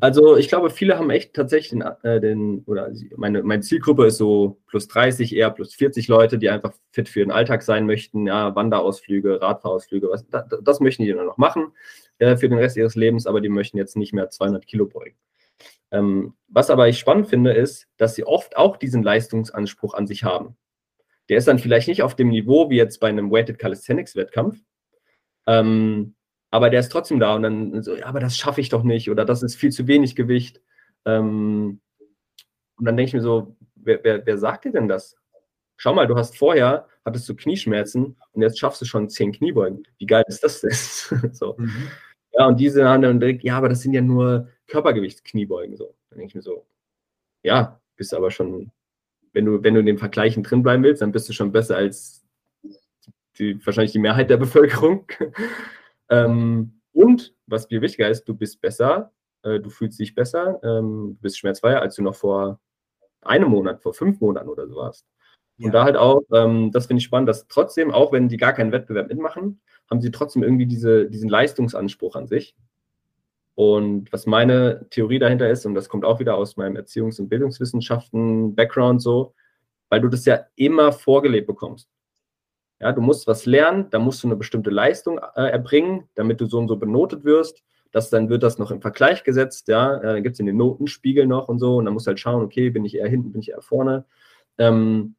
[0.00, 4.18] also ich glaube, viele haben echt tatsächlich den, äh, den oder meine, meine Zielgruppe ist
[4.18, 8.26] so plus 30, eher plus 40 Leute, die einfach fit für den Alltag sein möchten,
[8.26, 11.68] ja, Wanderausflüge, Radfahrausflüge, was, das, das möchten die dann noch machen
[12.18, 15.16] äh, für den Rest ihres Lebens, aber die möchten jetzt nicht mehr 200 Kilo beugen.
[15.90, 20.24] Ähm, was aber ich spannend finde, ist, dass sie oft auch diesen Leistungsanspruch an sich
[20.24, 20.56] haben.
[21.28, 24.58] Der ist dann vielleicht nicht auf dem Niveau wie jetzt bei einem Weighted Calisthenics Wettkampf,
[25.46, 26.14] ähm,
[26.50, 29.10] aber der ist trotzdem da und dann so, ja, aber das schaffe ich doch nicht
[29.10, 30.60] oder das ist viel zu wenig Gewicht.
[31.04, 31.80] Ähm,
[32.76, 35.16] und dann denke ich mir so, wer, wer, wer sagt dir denn das?
[35.76, 39.86] Schau mal, du hast vorher, hattest du Knieschmerzen und jetzt schaffst du schon zehn Kniebeugen.
[39.98, 41.32] Wie geil ist das denn?
[41.32, 41.56] so.
[41.58, 41.88] Mhm.
[42.38, 45.76] Ja, und diese haben dann direkt, ja, aber das sind ja nur Körpergewichtskniebeugen.
[45.76, 45.94] So.
[46.10, 46.66] Dann denke ich mir so,
[47.42, 48.72] ja, bist aber schon,
[49.32, 51.76] wenn du, wenn du in den Vergleichen drin bleiben willst, dann bist du schon besser
[51.76, 52.26] als
[53.38, 55.06] die, wahrscheinlich die Mehrheit der Bevölkerung.
[56.08, 59.12] Ähm, und was viel wichtiger ist, du bist besser,
[59.42, 62.60] äh, du fühlst dich besser, ähm, du bist schmerzfreier, als du noch vor
[63.22, 65.04] einem Monat, vor fünf Monaten oder so warst.
[65.58, 68.52] Und da halt auch, ähm, das finde ich spannend, dass trotzdem, auch wenn die gar
[68.52, 72.54] keinen Wettbewerb mitmachen, haben sie trotzdem irgendwie diese, diesen Leistungsanspruch an sich.
[73.54, 77.30] Und was meine Theorie dahinter ist, und das kommt auch wieder aus meinem Erziehungs- und
[77.30, 79.34] Bildungswissenschaften-Background so,
[79.88, 81.88] weil du das ja immer vorgelebt bekommst.
[82.80, 86.46] Ja, du musst was lernen, da musst du eine bestimmte Leistung äh, erbringen, damit du
[86.46, 87.64] so und so benotet wirst.
[87.92, 90.58] Das, dann wird das noch im Vergleich gesetzt, ja, äh, dann gibt es in den
[90.58, 93.32] Notenspiegel noch und so und dann musst du halt schauen, okay, bin ich eher hinten,
[93.32, 94.04] bin ich eher vorne.
[94.58, 95.14] Ähm,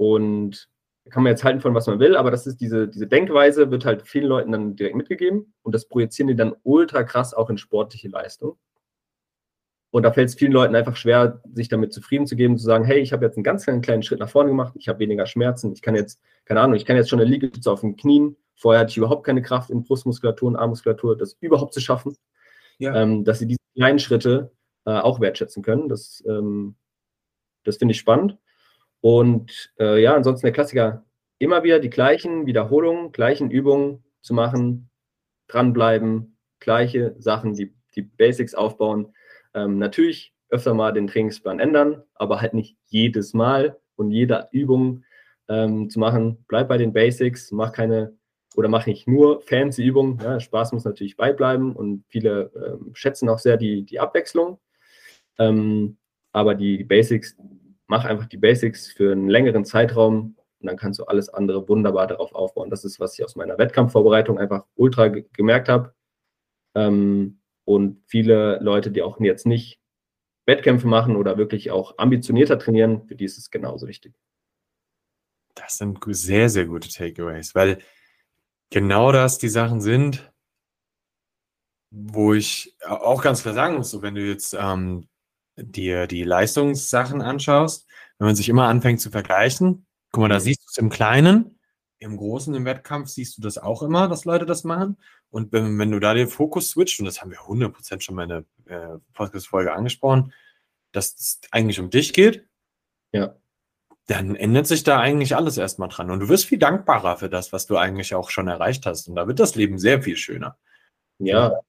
[0.00, 0.70] und
[1.10, 3.84] kann man jetzt halten von was man will, aber das ist diese, diese Denkweise, wird
[3.84, 7.58] halt vielen Leuten dann direkt mitgegeben und das projizieren die dann ultra krass auch in
[7.58, 8.58] sportliche Leistung.
[9.90, 12.84] Und da fällt es vielen Leuten einfach schwer, sich damit zufrieden zu geben, zu sagen,
[12.84, 15.26] hey, ich habe jetzt einen ganz kleinen, kleinen Schritt nach vorne gemacht, ich habe weniger
[15.26, 18.36] Schmerzen, ich kann jetzt, keine Ahnung, ich kann jetzt schon eine Liegestütze auf den Knien.
[18.54, 22.16] Vorher hatte ich überhaupt keine Kraft in Brustmuskulatur und Armmuskulatur, das überhaupt zu schaffen.
[22.78, 22.94] Ja.
[22.94, 24.52] Ähm, dass sie diese kleinen Schritte
[24.86, 25.90] äh, auch wertschätzen können.
[25.90, 26.76] Das, ähm,
[27.64, 28.38] das finde ich spannend.
[29.00, 31.04] Und äh, ja, ansonsten der Klassiker,
[31.38, 34.90] immer wieder die gleichen Wiederholungen, gleichen Übungen zu machen,
[35.48, 39.14] dranbleiben, gleiche Sachen, die, die Basics aufbauen
[39.54, 45.04] ähm, natürlich öfter mal den Trainingsplan ändern, aber halt nicht jedes Mal und jede Übung
[45.48, 46.44] ähm, zu machen.
[46.48, 48.16] Bleib bei den Basics, mach keine
[48.56, 50.18] oder mach nicht nur fancy Übungen.
[50.22, 54.58] Ja, Spaß muss natürlich beibleiben und viele ähm, schätzen auch sehr die, die Abwechslung.
[55.38, 55.98] Ähm,
[56.32, 57.36] aber die Basics,
[57.90, 62.06] mach einfach die Basics für einen längeren Zeitraum und dann kannst du alles andere wunderbar
[62.06, 62.70] darauf aufbauen.
[62.70, 65.92] Das ist, was ich aus meiner Wettkampfvorbereitung einfach ultra gemerkt habe.
[66.76, 69.80] Ähm, und viele Leute, die auch jetzt nicht
[70.46, 74.14] Wettkämpfe machen oder wirklich auch ambitionierter trainieren, für die ist es genauso wichtig.
[75.56, 77.78] Das sind sehr, sehr gute Takeaways, weil
[78.70, 80.32] genau das die Sachen sind,
[81.90, 85.08] wo ich auch ganz klar sagen muss, so wenn du jetzt ähm,
[85.62, 87.86] dir die Leistungssachen anschaust,
[88.18, 90.40] wenn man sich immer anfängt zu vergleichen, guck mal, da mhm.
[90.40, 91.58] siehst du es im Kleinen,
[91.98, 94.96] im Großen, im Wettkampf siehst du das auch immer, dass Leute das machen.
[95.30, 98.22] Und wenn, wenn du da den Fokus switcht, und das haben wir 100% schon mal
[98.22, 100.32] in der äh, Podcast-Folge angesprochen,
[100.92, 102.46] dass es eigentlich um dich geht,
[103.12, 103.36] ja.
[104.06, 106.10] dann ändert sich da eigentlich alles erstmal dran.
[106.10, 109.06] Und du wirst viel dankbarer für das, was du eigentlich auch schon erreicht hast.
[109.08, 110.58] Und da wird das Leben sehr viel schöner.
[111.18, 111.60] Ja,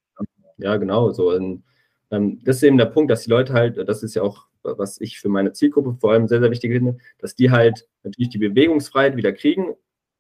[0.58, 1.12] ja, genau.
[1.12, 1.32] So.
[1.32, 1.64] Und,
[2.12, 5.20] das ist eben der Punkt, dass die Leute halt, das ist ja auch, was ich
[5.20, 9.16] für meine Zielgruppe vor allem sehr, sehr wichtig finde, dass die halt natürlich die Bewegungsfreiheit
[9.16, 9.74] wieder kriegen,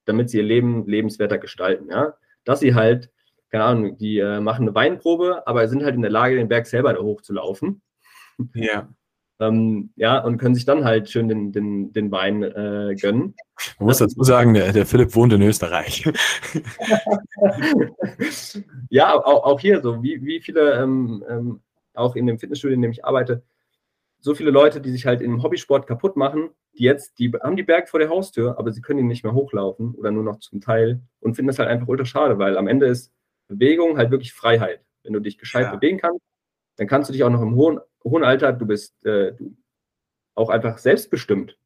[0.06, 1.89] damit sie ihr Leben lebenswerter gestalten.
[1.92, 2.16] Ja?
[2.44, 3.12] Dass sie halt
[3.52, 6.66] keine Ahnung, die äh, machen eine Weinprobe, aber sind halt in der Lage, den Berg
[6.68, 7.82] selber da hochzulaufen.
[8.56, 8.89] Ja.
[9.39, 13.36] ähm, ja, und können sich dann halt schön den, den, den Wein äh, gönnen.
[13.78, 16.06] Man muss dazu sagen, der, der Philipp wohnt in Österreich.
[18.89, 21.62] ja, auch, auch hier so, wie, wie viele, ähm, ähm,
[21.94, 23.44] auch in dem Fitnessstudio, in dem ich arbeite,
[24.20, 27.64] so viele Leute, die sich halt im Hobbysport kaputt machen, die jetzt, die haben die
[27.64, 30.62] Berg vor der Haustür, aber sie können ihn nicht mehr hochlaufen oder nur noch zum
[30.62, 33.12] Teil und finden das halt einfach ultra schade, weil am Ende ist
[33.48, 34.82] Bewegung halt wirklich Freiheit.
[35.04, 35.76] Wenn du dich gescheit ja.
[35.76, 36.24] bewegen kannst,
[36.78, 39.56] dann kannst du dich auch noch im hohen, hohen Alter, du bist äh, du
[40.36, 41.58] auch einfach selbstbestimmt.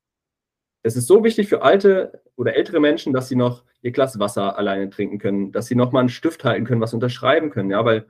[0.81, 4.57] Es ist so wichtig für alte oder ältere Menschen, dass sie noch ihr Glas Wasser
[4.57, 7.69] alleine trinken können, dass sie noch mal einen Stift halten können, was unterschreiben können.
[7.69, 8.07] Ja, weil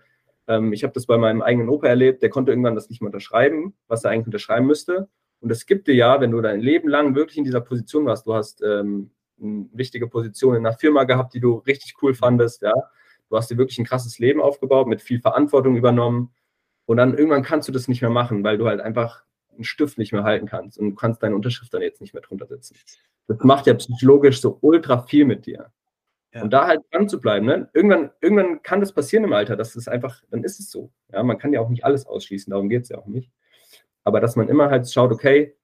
[0.48, 3.08] ähm, ich habe das bei meinem eigenen Opa erlebt, der konnte irgendwann das nicht mehr
[3.08, 5.10] unterschreiben, was er eigentlich unterschreiben müsste.
[5.41, 8.26] Und es gibt dir ja, wenn du dein Leben lang wirklich in dieser Position warst,
[8.26, 12.62] du hast ähm, eine wichtige Position in einer Firma gehabt, die du richtig cool fandest,
[12.62, 12.74] ja,
[13.30, 16.34] Du hast dir wirklich ein krasses Leben aufgebaut, mit viel Verantwortung übernommen.
[16.86, 19.98] Und dann irgendwann kannst du das nicht mehr machen, weil du halt einfach einen Stift
[19.98, 22.76] nicht mehr halten kannst und du kannst deine Unterschrift dann jetzt nicht mehr drunter setzen.
[23.28, 25.72] Das macht ja psychologisch so ultra viel mit dir.
[26.36, 26.43] Ja.
[26.43, 27.69] Und da halt dran zu bleiben, ne?
[27.73, 30.91] irgendwann, irgendwann kann das passieren im Alter, das ist einfach, dann ist es so.
[31.11, 33.31] Ja, man kann ja auch nicht alles ausschließen, darum geht es ja auch nicht.
[34.03, 35.55] Aber dass man immer halt schaut, okay,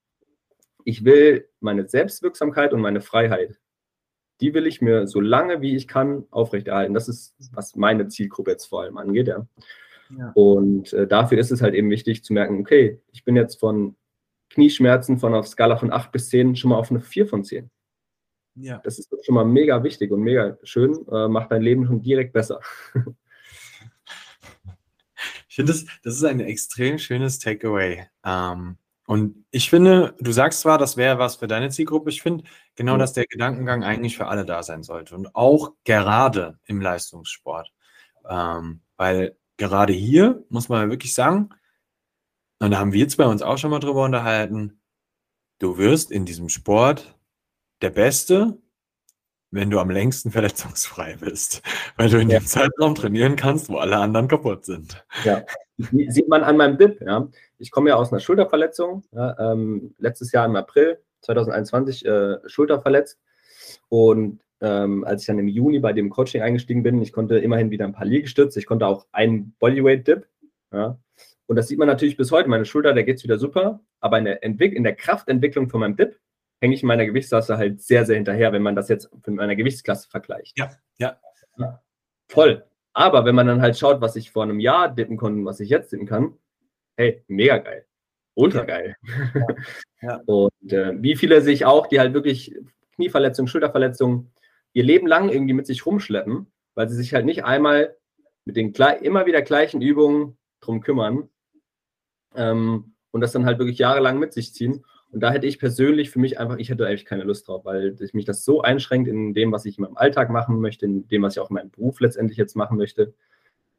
[0.84, 3.60] ich will meine Selbstwirksamkeit und meine Freiheit
[4.42, 6.94] die will ich mir so lange wie ich kann aufrechterhalten.
[6.94, 9.28] Das ist, was meine Zielgruppe jetzt vor allem angeht.
[9.28, 9.46] Ja.
[10.18, 10.32] ja.
[10.34, 13.96] Und äh, dafür ist es halt eben wichtig zu merken, okay, ich bin jetzt von
[14.50, 17.70] Knieschmerzen von auf Skala von 8 bis 10 schon mal auf eine 4 von 10.
[18.56, 18.80] Ja.
[18.84, 22.34] Das ist schon mal mega wichtig und mega schön, äh, macht dein Leben schon direkt
[22.34, 22.60] besser.
[25.48, 28.08] ich finde, das, das ist ein extrem schönes Takeaway.
[28.26, 28.78] Ähm,
[29.08, 32.10] und ich finde, du sagst zwar, das wäre was für deine Zielgruppe.
[32.10, 32.44] Ich finde
[32.76, 35.16] genau, dass der Gedankengang eigentlich für alle da sein sollte.
[35.16, 37.72] Und auch gerade im Leistungssport.
[38.30, 41.50] Ähm, weil gerade hier muss man wirklich sagen,
[42.60, 44.80] und da haben wir jetzt bei uns auch schon mal drüber unterhalten,
[45.60, 47.18] du wirst in diesem Sport
[47.82, 48.58] der Beste,
[49.52, 51.62] wenn du am längsten verletzungsfrei bist,
[51.98, 52.40] weil du in ja.
[52.40, 55.06] dem Zeitraum trainieren kannst, wo alle anderen kaputt sind.
[55.24, 55.44] Ja,
[55.78, 57.02] sieht man an meinem Dip.
[57.02, 57.28] Ja.
[57.58, 59.04] Ich komme ja aus einer Schulterverletzung.
[59.12, 63.20] Ja, ähm, letztes Jahr im April 2021 äh, Schulter verletzt.
[63.90, 67.72] Und ähm, als ich dann im Juni bei dem Coaching eingestiegen bin, ich konnte immerhin
[67.72, 70.28] wieder ein paar Liegestütze, ich konnte auch einen Bodyweight-Dip.
[70.72, 70.98] Ja.
[71.48, 72.48] Und das sieht man natürlich bis heute.
[72.48, 73.82] Meine Schulter, der geht es wieder super.
[74.00, 76.18] Aber in der, Entwick in der Kraftentwicklung von meinem Dip
[76.62, 79.56] hänge ich in meiner Gewichtsklasse halt sehr, sehr hinterher, wenn man das jetzt mit meiner
[79.56, 80.58] Gewichtsklasse vergleicht.
[80.58, 81.20] Ja, ja.
[82.30, 82.64] Voll.
[82.94, 85.60] Aber wenn man dann halt schaut, was ich vor einem Jahr dippen konnte und was
[85.60, 86.38] ich jetzt dippen kann,
[86.98, 87.86] hey, mega geil.
[88.36, 88.96] Ultra geil.
[89.34, 89.48] Ja.
[90.02, 90.16] Ja.
[90.26, 92.56] Und äh, wie viele sich auch, die halt wirklich
[92.96, 94.32] Knieverletzungen, Schulterverletzungen
[94.74, 97.96] ihr Leben lang irgendwie mit sich rumschleppen, weil sie sich halt nicht einmal
[98.46, 101.30] mit den immer wieder gleichen Übungen drum kümmern
[102.36, 104.86] ähm, und das dann halt wirklich jahrelang mit sich ziehen.
[105.12, 107.96] Und da hätte ich persönlich für mich einfach, ich hätte eigentlich keine Lust drauf, weil
[108.14, 111.22] mich das so einschränkt in dem, was ich in meinem Alltag machen möchte, in dem,
[111.24, 113.14] was ich auch in meinem Beruf letztendlich jetzt machen möchte.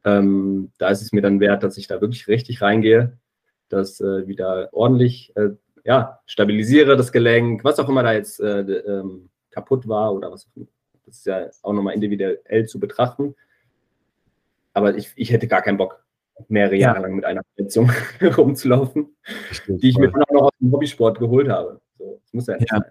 [0.05, 3.19] Ähm, da ist es mir dann wert, dass ich da wirklich richtig reingehe,
[3.69, 5.51] das äh, wieder ordentlich äh,
[5.85, 10.47] ja, stabilisiere, das Gelenk, was auch immer da jetzt äh, ähm, kaputt war oder was
[10.47, 10.67] auch immer.
[11.07, 13.35] Das ist ja auch nochmal individuell zu betrachten.
[14.75, 16.05] Aber ich, ich hätte gar keinen Bock,
[16.49, 17.03] mehrere Jahre ja.
[17.03, 17.91] lang mit einer Verletzung
[18.37, 19.17] rumzulaufen,
[19.67, 21.81] die ich mir dann auch noch aus dem Hobbysport geholt habe.
[21.99, 22.79] So, das muss ja nicht ja.
[22.79, 22.91] sein.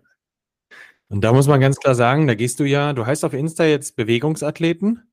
[1.09, 3.65] Und da muss man ganz klar sagen, da gehst du ja, du heißt auf Insta
[3.65, 5.03] jetzt Bewegungsathleten.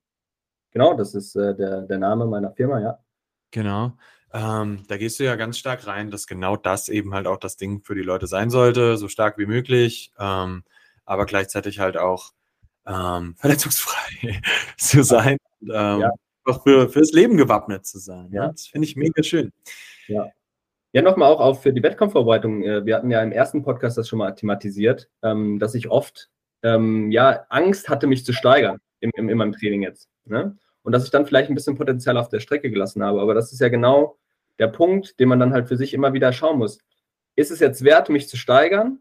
[0.70, 2.98] Genau, das ist äh, der, der Name meiner Firma, ja.
[3.50, 3.94] Genau.
[4.32, 7.56] Ähm, da gehst du ja ganz stark rein, dass genau das eben halt auch das
[7.56, 10.64] Ding für die Leute sein sollte, so stark wie möglich, ähm,
[11.06, 12.32] aber gleichzeitig halt auch
[12.86, 14.40] ähm, verletzungsfrei
[14.76, 15.38] zu sein.
[15.60, 16.10] Und, ähm, ja
[16.48, 18.30] auch für, fürs Leben gewappnet zu sein.
[18.32, 19.52] Ja, das finde ich mega schön.
[20.06, 20.28] Ja.
[20.92, 22.62] Ja, nochmal auch, auch für die Wettkampfvorbereitung.
[22.62, 26.30] Äh, wir hatten ja im ersten Podcast das schon mal thematisiert, ähm, dass ich oft
[26.62, 30.08] ähm, ja, Angst hatte, mich zu steigern im, im, in meinem Training jetzt.
[30.24, 30.56] Ne?
[30.82, 33.20] Und dass ich dann vielleicht ein bisschen Potenzial auf der Strecke gelassen habe.
[33.20, 34.16] Aber das ist ja genau
[34.58, 36.78] der Punkt, den man dann halt für sich immer wieder schauen muss.
[37.36, 39.00] Ist es jetzt wert, mich zu steigern?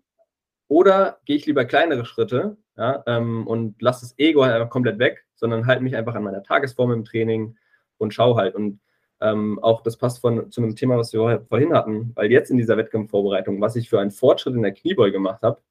[0.67, 4.99] Oder gehe ich lieber kleinere Schritte ja, ähm, und lasse das Ego halt einfach komplett
[4.99, 7.55] weg sondern halte mich einfach an meiner Tagesform im Training
[7.97, 8.55] und schaue halt.
[8.55, 8.79] Und
[9.21, 12.57] ähm, auch das passt von, zu einem Thema, was wir vorhin hatten, weil jetzt in
[12.57, 15.61] dieser Wettkampfvorbereitung, was ich für einen Fortschritt in der Kniebeuge gemacht habe,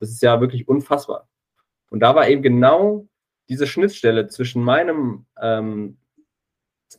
[0.00, 1.28] das ist ja wirklich unfassbar.
[1.90, 3.06] Und da war eben genau
[3.48, 5.98] diese Schnittstelle zwischen meinem, ähm,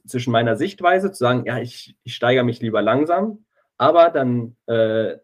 [0.06, 3.46] zwischen meiner Sichtweise, zu sagen, ja, ich, ich steigere mich lieber langsam,
[3.78, 5.18] aber dann äh,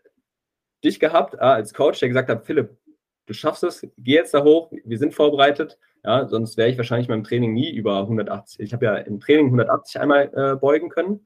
[0.83, 2.77] dich gehabt äh, als Coach, der gesagt hat, Philipp,
[3.25, 7.07] du schaffst es, geh jetzt da hoch, wir sind vorbereitet, ja, sonst wäre ich wahrscheinlich
[7.07, 8.59] beim Training nie über 180.
[8.59, 11.25] Ich habe ja im Training 180 einmal äh, beugen können.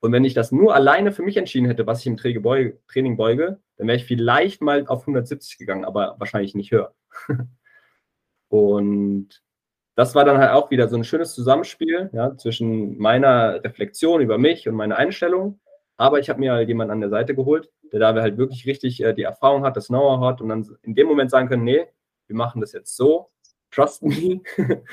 [0.00, 3.60] Und wenn ich das nur alleine für mich entschieden hätte, was ich im Training beuge,
[3.78, 6.94] dann wäre ich vielleicht mal auf 170 gegangen, aber wahrscheinlich nicht höher.
[8.48, 9.42] und
[9.94, 14.36] das war dann halt auch wieder so ein schönes Zusammenspiel ja, zwischen meiner Reflexion über
[14.36, 15.60] mich und meiner Einstellung.
[15.96, 19.02] Aber ich habe mir halt jemanden an der Seite geholt, der da halt wirklich richtig
[19.02, 21.86] äh, die Erfahrung hat, das Know-how hat und dann in dem Moment sagen können, nee,
[22.26, 23.30] wir machen das jetzt so
[23.74, 24.40] trust me.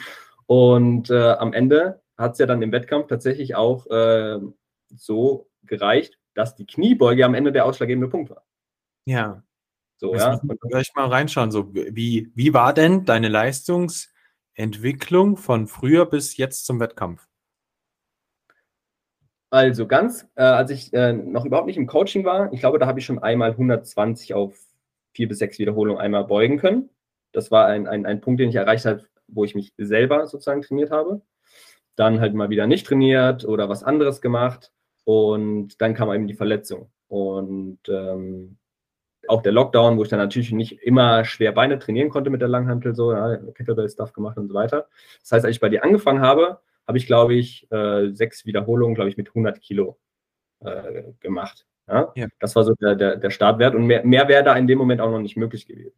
[0.48, 4.40] Und äh, am Ende hat es ja dann im Wettkampf tatsächlich auch äh,
[4.90, 8.44] so gereicht, dass die Kniebeuge am Ende der ausschlaggebende Punkt war.
[9.06, 9.44] Ja.
[9.98, 10.42] So, Jetzt ja.
[10.70, 11.52] Gleich mal reinschauen.
[11.52, 17.28] So, wie, wie war denn deine Leistungsentwicklung von früher bis jetzt zum Wettkampf?
[19.52, 22.88] Also ganz, äh, als ich äh, noch überhaupt nicht im Coaching war, ich glaube, da
[22.88, 24.58] habe ich schon einmal 120 auf
[25.14, 26.90] vier bis sechs Wiederholungen einmal beugen können.
[27.34, 30.62] Das war ein, ein, ein Punkt, den ich erreicht habe, wo ich mich selber sozusagen
[30.62, 31.22] trainiert habe.
[31.98, 34.72] Dann halt mal wieder nicht trainiert oder was anderes gemacht.
[35.04, 36.90] Und dann kam eben die Verletzung.
[37.10, 38.58] Und ähm,
[39.28, 42.48] auch der Lockdown, wo ich dann natürlich nicht immer schwer Beine trainieren konnte mit der
[42.48, 44.88] Langhantel, so, ja, Kettlebell-Stuff gemacht und so weiter.
[45.22, 46.62] Das heißt, als ich bei dir angefangen habe,
[46.92, 49.98] habe ich, glaube ich, äh, sechs Wiederholungen, glaube ich, mit 100 Kilo
[50.60, 51.66] äh, gemacht.
[51.88, 52.12] Ja?
[52.16, 52.28] ja?
[52.42, 55.00] Das war so der, der, der Startwert und mehr, mehr wäre da in dem Moment
[55.00, 55.96] auch noch nicht möglich gewesen.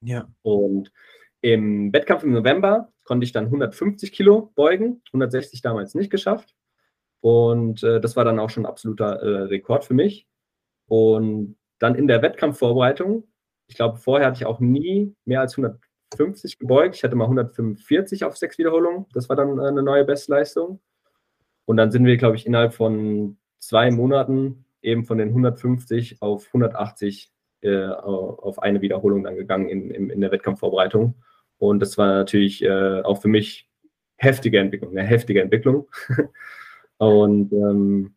[0.00, 0.28] Ja.
[0.42, 0.90] Und
[1.40, 6.56] im Wettkampf im November konnte ich dann 150 Kilo beugen, 160 damals nicht geschafft.
[7.20, 10.26] Und äh, das war dann auch schon ein absoluter äh, Rekord für mich.
[10.88, 13.28] Und dann in der Wettkampfvorbereitung,
[13.68, 15.54] ich glaube, vorher hatte ich auch nie mehr als
[16.14, 16.96] 150 gebeugt.
[16.96, 19.06] Ich hatte mal 145 auf sechs Wiederholungen.
[19.12, 20.80] Das war dann äh, eine neue Bestleistung.
[21.66, 26.46] Und dann sind wir, glaube ich, innerhalb von zwei Monaten eben von den 150 auf
[26.48, 31.14] 180 äh, auf eine Wiederholung dann gegangen in, in, in, der Wettkampfvorbereitung.
[31.58, 33.70] Und das war natürlich äh, auch für mich
[34.16, 35.88] heftige Entwicklung, eine heftige Entwicklung.
[36.98, 38.14] und ähm,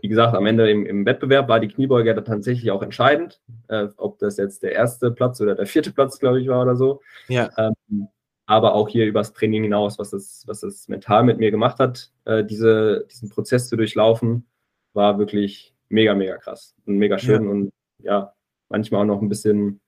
[0.00, 3.88] wie gesagt, am Ende im, im, Wettbewerb war die Kniebeuge dann tatsächlich auch entscheidend, äh,
[3.96, 7.00] ob das jetzt der erste Platz oder der vierte Platz, glaube ich, war oder so.
[7.28, 7.50] Ja.
[7.56, 8.08] Ähm,
[8.46, 12.12] aber auch hier übers Training hinaus, was es, was es mental mit mir gemacht hat,
[12.24, 14.46] äh, diese, diesen Prozess zu durchlaufen,
[14.92, 17.44] war wirklich mega, mega krass und mega schön.
[17.44, 17.50] Ja.
[17.50, 18.32] Und ja,
[18.68, 19.80] manchmal auch noch ein bisschen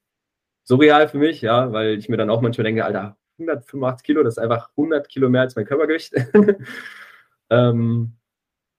[0.65, 4.35] surreal für mich, ja, weil ich mir dann auch manchmal denke, Alter, 185 Kilo, das
[4.35, 6.15] ist einfach 100 Kilo mehr als mein Körpergewicht.
[7.51, 8.18] ähm,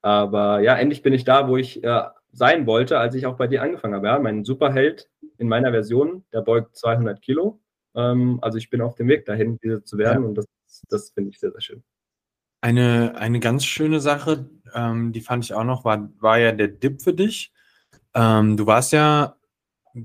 [0.01, 3.47] aber ja, endlich bin ich da, wo ich äh, sein wollte, als ich auch bei
[3.47, 4.07] dir angefangen habe.
[4.07, 4.19] Ja?
[4.19, 7.59] Mein Superheld in meiner Version, der beugt 200 Kilo.
[7.95, 10.29] Ähm, also ich bin auf dem Weg dahin, diese zu werden ja.
[10.29, 10.45] und das,
[10.89, 11.83] das finde ich sehr, sehr schön.
[12.61, 16.67] Eine, eine ganz schöne Sache, ähm, die fand ich auch noch, war, war ja der
[16.67, 17.53] Dip für dich.
[18.13, 19.35] Ähm, du warst ja,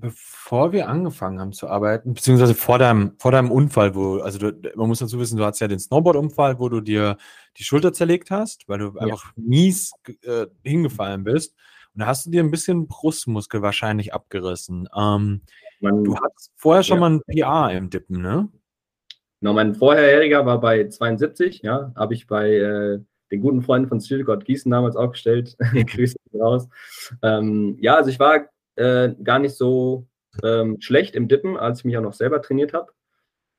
[0.01, 4.73] bevor wir angefangen haben zu arbeiten, beziehungsweise vor deinem, vor deinem Unfall, wo, also du,
[4.75, 7.17] man muss dazu wissen, du hattest ja den Snowboard-Unfall, wo du dir
[7.57, 9.01] die Schulter zerlegt hast, weil du ja.
[9.01, 9.93] einfach mies
[10.23, 11.55] äh, hingefallen bist.
[11.95, 14.89] Und da hast du dir ein bisschen Brustmuskel wahrscheinlich abgerissen.
[14.97, 15.43] Ähm,
[15.81, 17.01] man, du hattest vorher schon ja.
[17.01, 18.49] mal ein PR im Dippen, ne?
[19.41, 24.01] Genau, mein vorheriger war bei 72, ja, habe ich bei äh, den guten Freunden von
[24.01, 25.57] Stuttgart Gießen damals aufgestellt.
[25.87, 26.69] Grüße raus.
[27.23, 28.47] Ähm, ja, also ich war
[28.77, 30.07] äh, gar nicht so
[30.43, 32.93] ähm, schlecht im Dippen, als ich mich auch noch selber trainiert habe.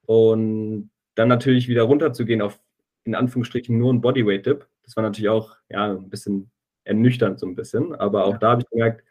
[0.05, 2.59] Und dann natürlich wieder runterzugehen auf
[3.05, 4.67] in Anführungsstrichen nur ein Bodyweight-Dip.
[4.83, 6.51] Das war natürlich auch ja, ein bisschen
[6.83, 7.95] ernüchternd, so ein bisschen.
[7.95, 8.37] Aber auch ja.
[8.39, 9.03] da habe ich gemerkt,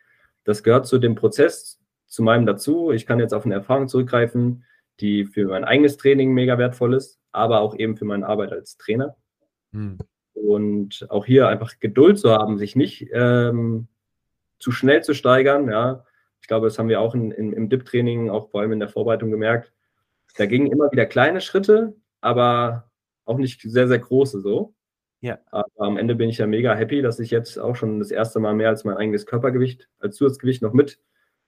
[0.44, 2.90] das gehört zu dem Prozess, zu meinem dazu.
[2.90, 4.64] Ich kann jetzt auf eine Erfahrung zurückgreifen
[5.00, 8.76] die für mein eigenes Training mega wertvoll ist, aber auch eben für meine Arbeit als
[8.76, 9.16] Trainer.
[9.72, 9.98] Hm.
[10.34, 13.88] Und auch hier einfach Geduld zu haben, sich nicht ähm,
[14.64, 15.68] zu schnell zu steigern.
[15.68, 16.06] Ja,
[16.40, 18.88] ich glaube, das haben wir auch in, in, im DIP-Training, auch vor allem in der
[18.88, 19.74] Vorbereitung gemerkt.
[20.38, 22.90] Da gingen immer wieder kleine Schritte, aber
[23.26, 24.74] auch nicht sehr, sehr große so.
[25.20, 25.38] Ja.
[25.50, 28.40] Aber am Ende bin ich ja mega happy, dass ich jetzt auch schon das erste
[28.40, 30.98] Mal mehr als mein eigenes Körpergewicht als Zusatzgewicht noch mit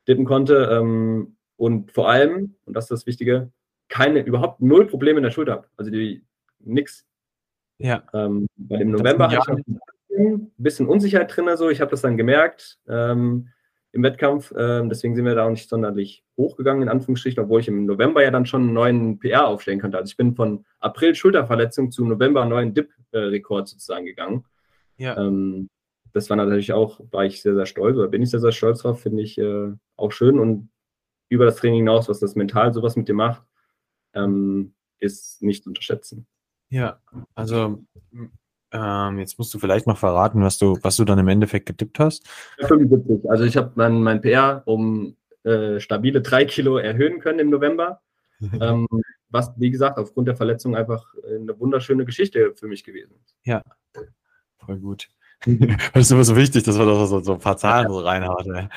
[0.07, 0.69] dippen konnte.
[0.71, 3.51] Ähm, und vor allem, und das ist das Wichtige,
[3.89, 5.69] keine, überhaupt null Probleme in der Schulter habe.
[5.79, 6.23] Also die
[6.59, 7.07] nix.
[7.79, 8.03] Ja.
[8.13, 9.81] Ähm, bei dem November hatte ich ein
[10.57, 13.49] bisschen Unsicherheit drin, also ich habe das dann gemerkt ähm,
[13.93, 14.53] im Wettkampf.
[14.57, 18.23] Ähm, deswegen sind wir da auch nicht sonderlich hochgegangen, in Anführungsstrichen, obwohl ich im November
[18.23, 19.97] ja dann schon einen neuen PR aufstellen konnte.
[19.97, 24.45] Also ich bin von April Schulterverletzung zu November neuen Dip-Rekord sozusagen gegangen.
[24.99, 25.17] Ja.
[25.17, 25.69] Ähm,
[26.13, 28.81] das war natürlich auch, war ich sehr, sehr stolz oder bin ich sehr, sehr stolz
[28.81, 30.39] drauf, finde ich äh, auch schön.
[30.39, 30.71] Und
[31.29, 33.43] über das Training hinaus, was das mental sowas mit dir macht,
[34.15, 36.27] ähm, ist nicht zu unterschätzen.
[36.69, 37.01] Ja,
[37.35, 37.85] also
[38.73, 41.99] ähm, jetzt musst du vielleicht noch verraten, was du, was du dann im Endeffekt getippt
[41.99, 42.27] hast.
[42.61, 43.31] 75.
[43.31, 48.01] Also ich habe mein, mein PR um äh, stabile drei Kilo erhöhen können im November.
[48.61, 48.87] ähm,
[49.31, 53.35] was, wie gesagt, aufgrund der Verletzung einfach eine wunderschöne Geschichte für mich gewesen ist.
[53.45, 53.63] Ja,
[54.59, 55.09] voll gut.
[55.47, 58.47] das ist immer so wichtig, dass man da so, so ein paar Zahlen so reinhaut.
[58.47, 58.69] Ja.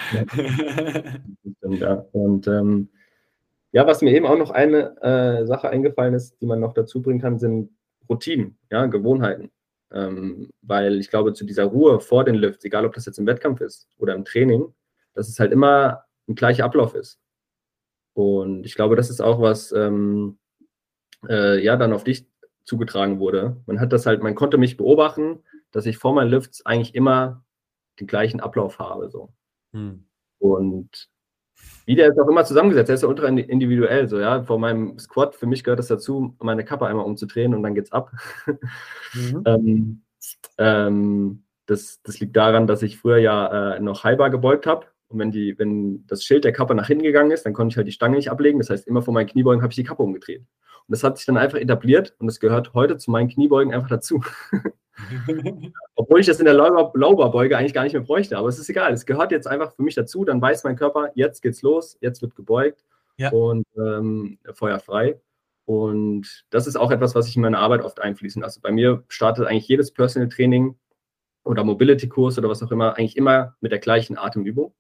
[1.70, 2.06] ja.
[2.12, 2.90] Und ähm,
[3.72, 7.02] ja, was mir eben auch noch eine äh, Sache eingefallen ist, die man noch dazu
[7.02, 7.70] bringen kann, sind
[8.10, 9.52] Routinen, ja, Gewohnheiten.
[9.92, 13.26] Ähm, weil ich glaube, zu dieser Ruhe vor den Lifts, egal ob das jetzt im
[13.26, 14.74] Wettkampf ist oder im Training,
[15.14, 17.20] dass es halt immer ein gleicher Ablauf ist.
[18.14, 20.38] Und ich glaube, das ist auch was, ähm,
[21.28, 22.28] äh, ja, dann auf dich
[22.66, 23.58] zugetragen wurde.
[23.66, 27.44] Man hat das halt, man konnte mich beobachten, dass ich vor meinen Lifts eigentlich immer
[28.00, 29.10] den gleichen Ablauf habe.
[29.10, 29.34] So.
[29.74, 30.06] Hm.
[30.40, 31.10] Und
[31.86, 34.08] wie der ist auch immer zusammengesetzt, der ist ja ultra individuell.
[34.08, 34.44] So, ja.
[34.44, 37.92] Vor meinem Squat, für mich gehört es dazu, meine Kappe einmal umzudrehen und dann geht's
[37.92, 38.12] ab.
[39.14, 39.44] Mhm.
[39.46, 40.02] ähm,
[40.60, 44.86] ähm, das, das liegt daran, dass ich früher ja äh, noch Highbar gebeugt habe.
[45.10, 47.78] Und wenn, die, wenn das Schild der Kappe nach hinten gegangen ist, dann konnte ich
[47.78, 48.60] halt die Stange nicht ablegen.
[48.60, 50.42] Das heißt, immer vor meinen Kniebeugen habe ich die Kappe umgedreht.
[50.42, 53.90] Und das hat sich dann einfach etabliert und das gehört heute zu meinen Kniebeugen einfach
[53.90, 54.24] dazu.
[55.96, 58.94] Obwohl ich das in der Lauberbeuge eigentlich gar nicht mehr bräuchte, aber es ist egal.
[58.94, 60.26] Es gehört jetzt einfach für mich dazu.
[60.26, 62.84] Dann weiß mein Körper, jetzt geht's los, jetzt wird gebeugt
[63.18, 63.32] ja.
[63.32, 65.20] und ähm, Feuer frei.
[65.66, 68.60] Und das ist auch etwas, was ich in meine Arbeit oft einfließen lasse.
[68.60, 70.76] Bei mir startet eigentlich jedes Personal Training
[71.44, 74.74] oder Mobility-Kurs oder was auch immer eigentlich immer mit der gleichen Atemübung.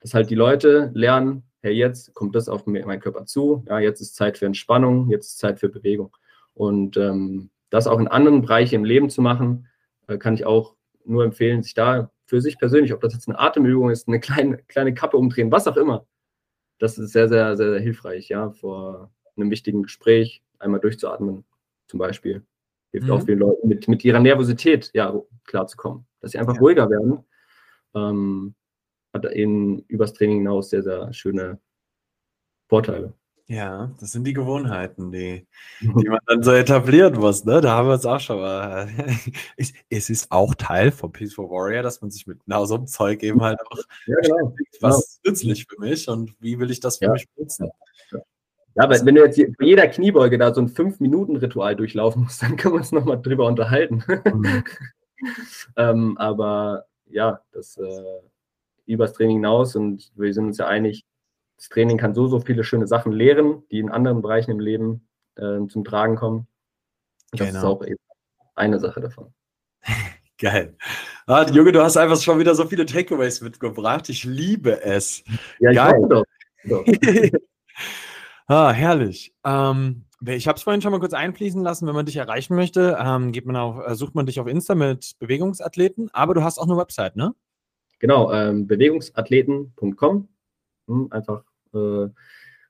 [0.00, 4.00] Dass halt die Leute lernen, hey, jetzt kommt das auf meinen Körper zu, ja, jetzt
[4.00, 6.16] ist Zeit für Entspannung, jetzt ist Zeit für Bewegung.
[6.54, 9.66] Und ähm, das auch in anderen Bereichen im Leben zu machen,
[10.06, 13.38] äh, kann ich auch nur empfehlen, sich da für sich persönlich, ob das jetzt eine
[13.38, 16.06] Atemübung ist, eine kleine, kleine Kappe umdrehen, was auch immer.
[16.78, 21.44] Das ist sehr, sehr, sehr, sehr hilfreich, ja, vor einem wichtigen Gespräch einmal durchzuatmen,
[21.86, 22.44] zum Beispiel.
[22.92, 23.12] Hilft mhm.
[23.12, 26.60] auch vielen Leuten, mit, mit ihrer Nervosität ja, klarzukommen, dass sie einfach ja.
[26.60, 27.24] ruhiger werden.
[27.94, 28.54] Ähm,
[29.24, 31.58] hat eben übers Training hinaus sehr, sehr schöne
[32.68, 33.14] Vorteile.
[33.50, 35.46] Ja, das sind die Gewohnheiten, die,
[35.80, 37.46] die man dann so etablieren muss.
[37.46, 37.62] Ne?
[37.62, 38.88] Da haben wir uns auch schon mal.
[39.56, 43.22] es ist auch Teil von Peaceful Warrior, dass man sich mit genau so einem Zeug
[43.22, 44.54] eben halt auch ja, genau.
[44.80, 45.32] was ist genau.
[45.32, 47.12] nützlich für mich und wie will ich das für ja.
[47.12, 47.70] mich nutzen.
[48.10, 52.56] Ja, aber wenn du jetzt bei jeder Kniebeuge da so ein 5-Minuten-Ritual durchlaufen musst, dann
[52.56, 54.04] können wir uns nochmal drüber unterhalten.
[54.06, 54.64] Mhm.
[55.76, 58.20] ähm, aber ja, das äh,
[58.92, 61.04] übers Training hinaus und wir sind uns ja einig,
[61.56, 65.08] das Training kann so, so viele schöne Sachen lehren, die in anderen Bereichen im Leben
[65.36, 66.46] äh, zum Tragen kommen.
[67.32, 67.58] Das genau.
[67.58, 68.00] ist auch eben
[68.54, 69.32] eine Sache davon.
[70.38, 70.76] Geil.
[71.26, 74.08] Ah, Junge, du hast einfach schon wieder so viele Takeaways mitgebracht.
[74.08, 75.24] Ich liebe es.
[75.58, 76.06] Ja, ich Geil.
[76.08, 76.24] doch.
[76.64, 76.84] So.
[78.46, 79.34] ah, herrlich.
[79.44, 82.96] Ähm, ich habe es vorhin schon mal kurz einfließen lassen, wenn man dich erreichen möchte,
[83.00, 86.58] ähm, geht man auf, äh, sucht man dich auf Insta mit Bewegungsathleten, aber du hast
[86.58, 87.34] auch eine Website, ne?
[87.98, 90.28] Genau, ähm, bewegungsathleten.com.
[90.86, 91.42] Hm, einfach
[91.74, 92.08] äh,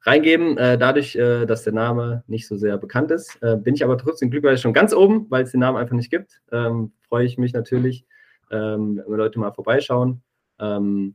[0.02, 0.56] reingeben.
[0.58, 3.98] Äh, dadurch, äh, dass der Name nicht so sehr bekannt ist, äh, bin ich aber
[3.98, 6.40] trotzdem glücklich schon ganz oben, weil es den Namen einfach nicht gibt.
[6.52, 8.06] Ähm, Freue ich mich natürlich,
[8.50, 10.22] ähm, wenn Leute mal vorbeischauen.
[10.58, 11.14] Ähm,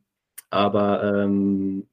[0.50, 1.88] aber ähm,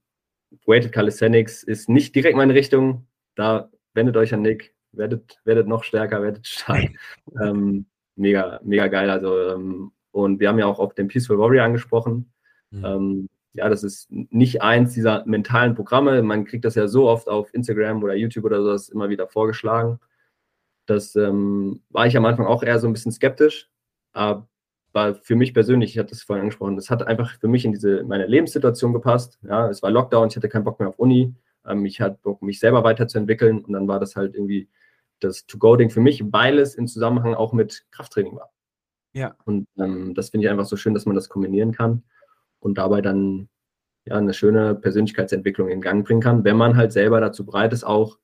[0.67, 3.07] Weighted Calisthenics ist nicht direkt meine Richtung.
[3.35, 6.91] Da wendet euch an Nick, werdet, werdet noch stärker, werdet stark.
[7.41, 9.09] Ähm, mega, mega geil.
[9.09, 12.33] Also, ähm, und wir haben ja auch auf den Peaceful Warrior angesprochen.
[12.71, 16.23] Mhm ja, das ist nicht eins dieser mentalen Programme.
[16.23, 19.99] Man kriegt das ja so oft auf Instagram oder YouTube oder sowas immer wieder vorgeschlagen.
[20.87, 23.69] Das ähm, war ich am Anfang auch eher so ein bisschen skeptisch.
[24.13, 24.47] Aber
[25.23, 28.03] für mich persönlich, ich hatte es vorhin angesprochen, das hat einfach für mich in diese
[28.05, 29.39] meine Lebenssituation gepasst.
[29.43, 31.35] Ja, es war Lockdown, ich hatte keinen Bock mehr auf Uni.
[31.67, 33.65] Ähm, ich hatte Bock, mich selber weiterzuentwickeln.
[33.65, 34.69] Und dann war das halt irgendwie
[35.19, 38.51] das To-Go-Ding für mich, weil es im Zusammenhang auch mit Krafttraining war.
[39.13, 39.35] Ja.
[39.45, 42.03] Und ähm, das finde ich einfach so schön, dass man das kombinieren kann
[42.61, 43.49] und dabei dann
[44.05, 47.85] ja, eine schöne Persönlichkeitsentwicklung in Gang bringen kann, wenn man halt selber dazu bereit ist,
[47.85, 48.19] auch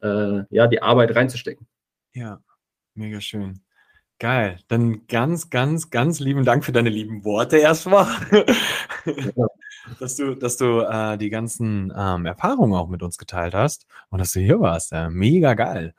[0.00, 1.66] äh, ja, die Arbeit reinzustecken.
[2.14, 2.40] Ja,
[2.94, 3.60] mega schön.
[4.18, 4.58] Geil.
[4.68, 8.06] Dann ganz, ganz, ganz lieben Dank für deine lieben Worte erstmal.
[9.04, 9.46] Ja.
[9.98, 14.20] dass du, dass du äh, die ganzen ähm, Erfahrungen auch mit uns geteilt hast und
[14.20, 14.92] dass du hier warst.
[14.92, 15.94] Ja, mega geil.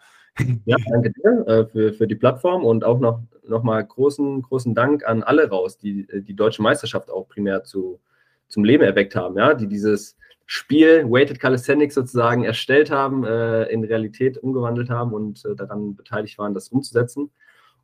[0.65, 4.73] Ja, danke dir äh, für, für die Plattform und auch noch, noch mal großen, großen
[4.73, 7.99] Dank an alle raus, die äh, die deutsche Meisterschaft auch primär zu,
[8.47, 13.83] zum Leben erweckt haben, ja, die dieses Spiel Weighted Calisthenics sozusagen erstellt haben, äh, in
[13.83, 17.31] Realität umgewandelt haben und äh, daran beteiligt waren, das umzusetzen.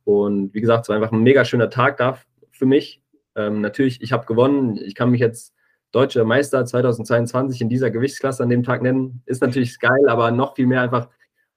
[0.04, 2.18] Und wie gesagt, es war einfach ein mega schöner Tag da
[2.50, 3.02] für mich.
[3.36, 4.76] Ähm, natürlich, ich habe gewonnen.
[4.76, 5.54] Ich kann mich jetzt
[5.92, 9.22] deutscher Meister 2022 in dieser Gewichtsklasse an dem Tag nennen.
[9.26, 11.08] Ist natürlich geil, aber noch viel mehr einfach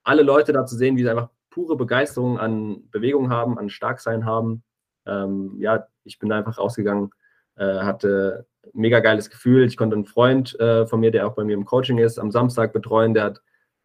[0.04, 4.26] alle Leute da zu sehen, wie sie einfach pure Begeisterung an Bewegung haben, an Starksein
[4.26, 4.64] haben.
[5.06, 7.12] Ähm, ja, ich bin einfach rausgegangen,
[7.56, 9.66] äh, hatte mega geiles Gefühl.
[9.66, 12.32] Ich konnte einen Freund äh, von mir, der auch bei mir im Coaching ist, am
[12.32, 13.14] Samstag betreuen.
[13.14, 13.42] Der, hat,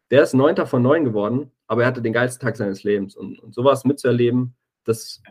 [0.09, 3.15] der ist neunter von neun geworden, aber er hatte den geilsten Tag seines Lebens.
[3.15, 4.55] Und, und sowas mitzuerleben,
[4.85, 5.21] das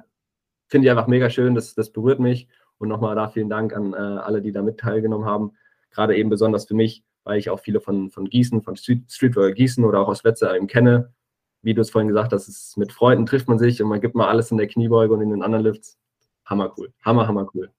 [0.69, 1.55] finde ich einfach mega schön.
[1.55, 2.49] Das, das berührt mich.
[2.79, 5.53] Und nochmal da vielen Dank an äh, alle, die da mit teilgenommen haben.
[5.91, 9.37] Gerade eben besonders für mich, weil ich auch viele von, von Gießen, von Street, Street
[9.37, 11.13] Royal Gießen oder auch aus Wetzel eben kenne.
[11.61, 14.15] Wie du es vorhin gesagt hast, ist, mit Freunden trifft man sich und man gibt
[14.15, 15.99] mal alles in der Kniebeuge und in den anderen Lifts.
[16.47, 16.91] Hammer cool.
[17.03, 17.71] Hammer, hammer cool.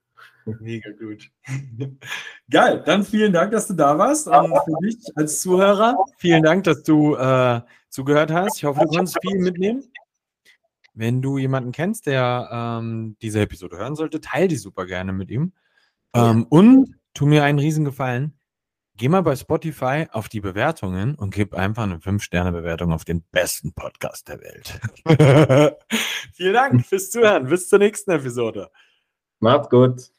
[0.60, 1.32] Mega gut.
[2.52, 4.28] Geil, dann vielen Dank, dass du da warst.
[4.28, 8.58] Und für dich als Zuhörer, vielen Dank, dass du äh, zugehört hast.
[8.58, 9.84] Ich hoffe, du konntest viel mitnehmen.
[10.94, 15.32] Wenn du jemanden kennst, der ähm, diese Episode hören sollte, teile die super gerne mit
[15.32, 15.54] ihm.
[16.14, 18.39] Ähm, und tu mir einen riesen Gefallen.
[19.00, 23.72] Geh mal bei Spotify auf die Bewertungen und gib einfach eine 5-Sterne-Bewertung auf den besten
[23.72, 24.78] Podcast der Welt.
[26.34, 27.48] Vielen Dank fürs Zuhören.
[27.48, 28.70] Bis zur nächsten Episode.
[29.40, 30.12] Macht's gut.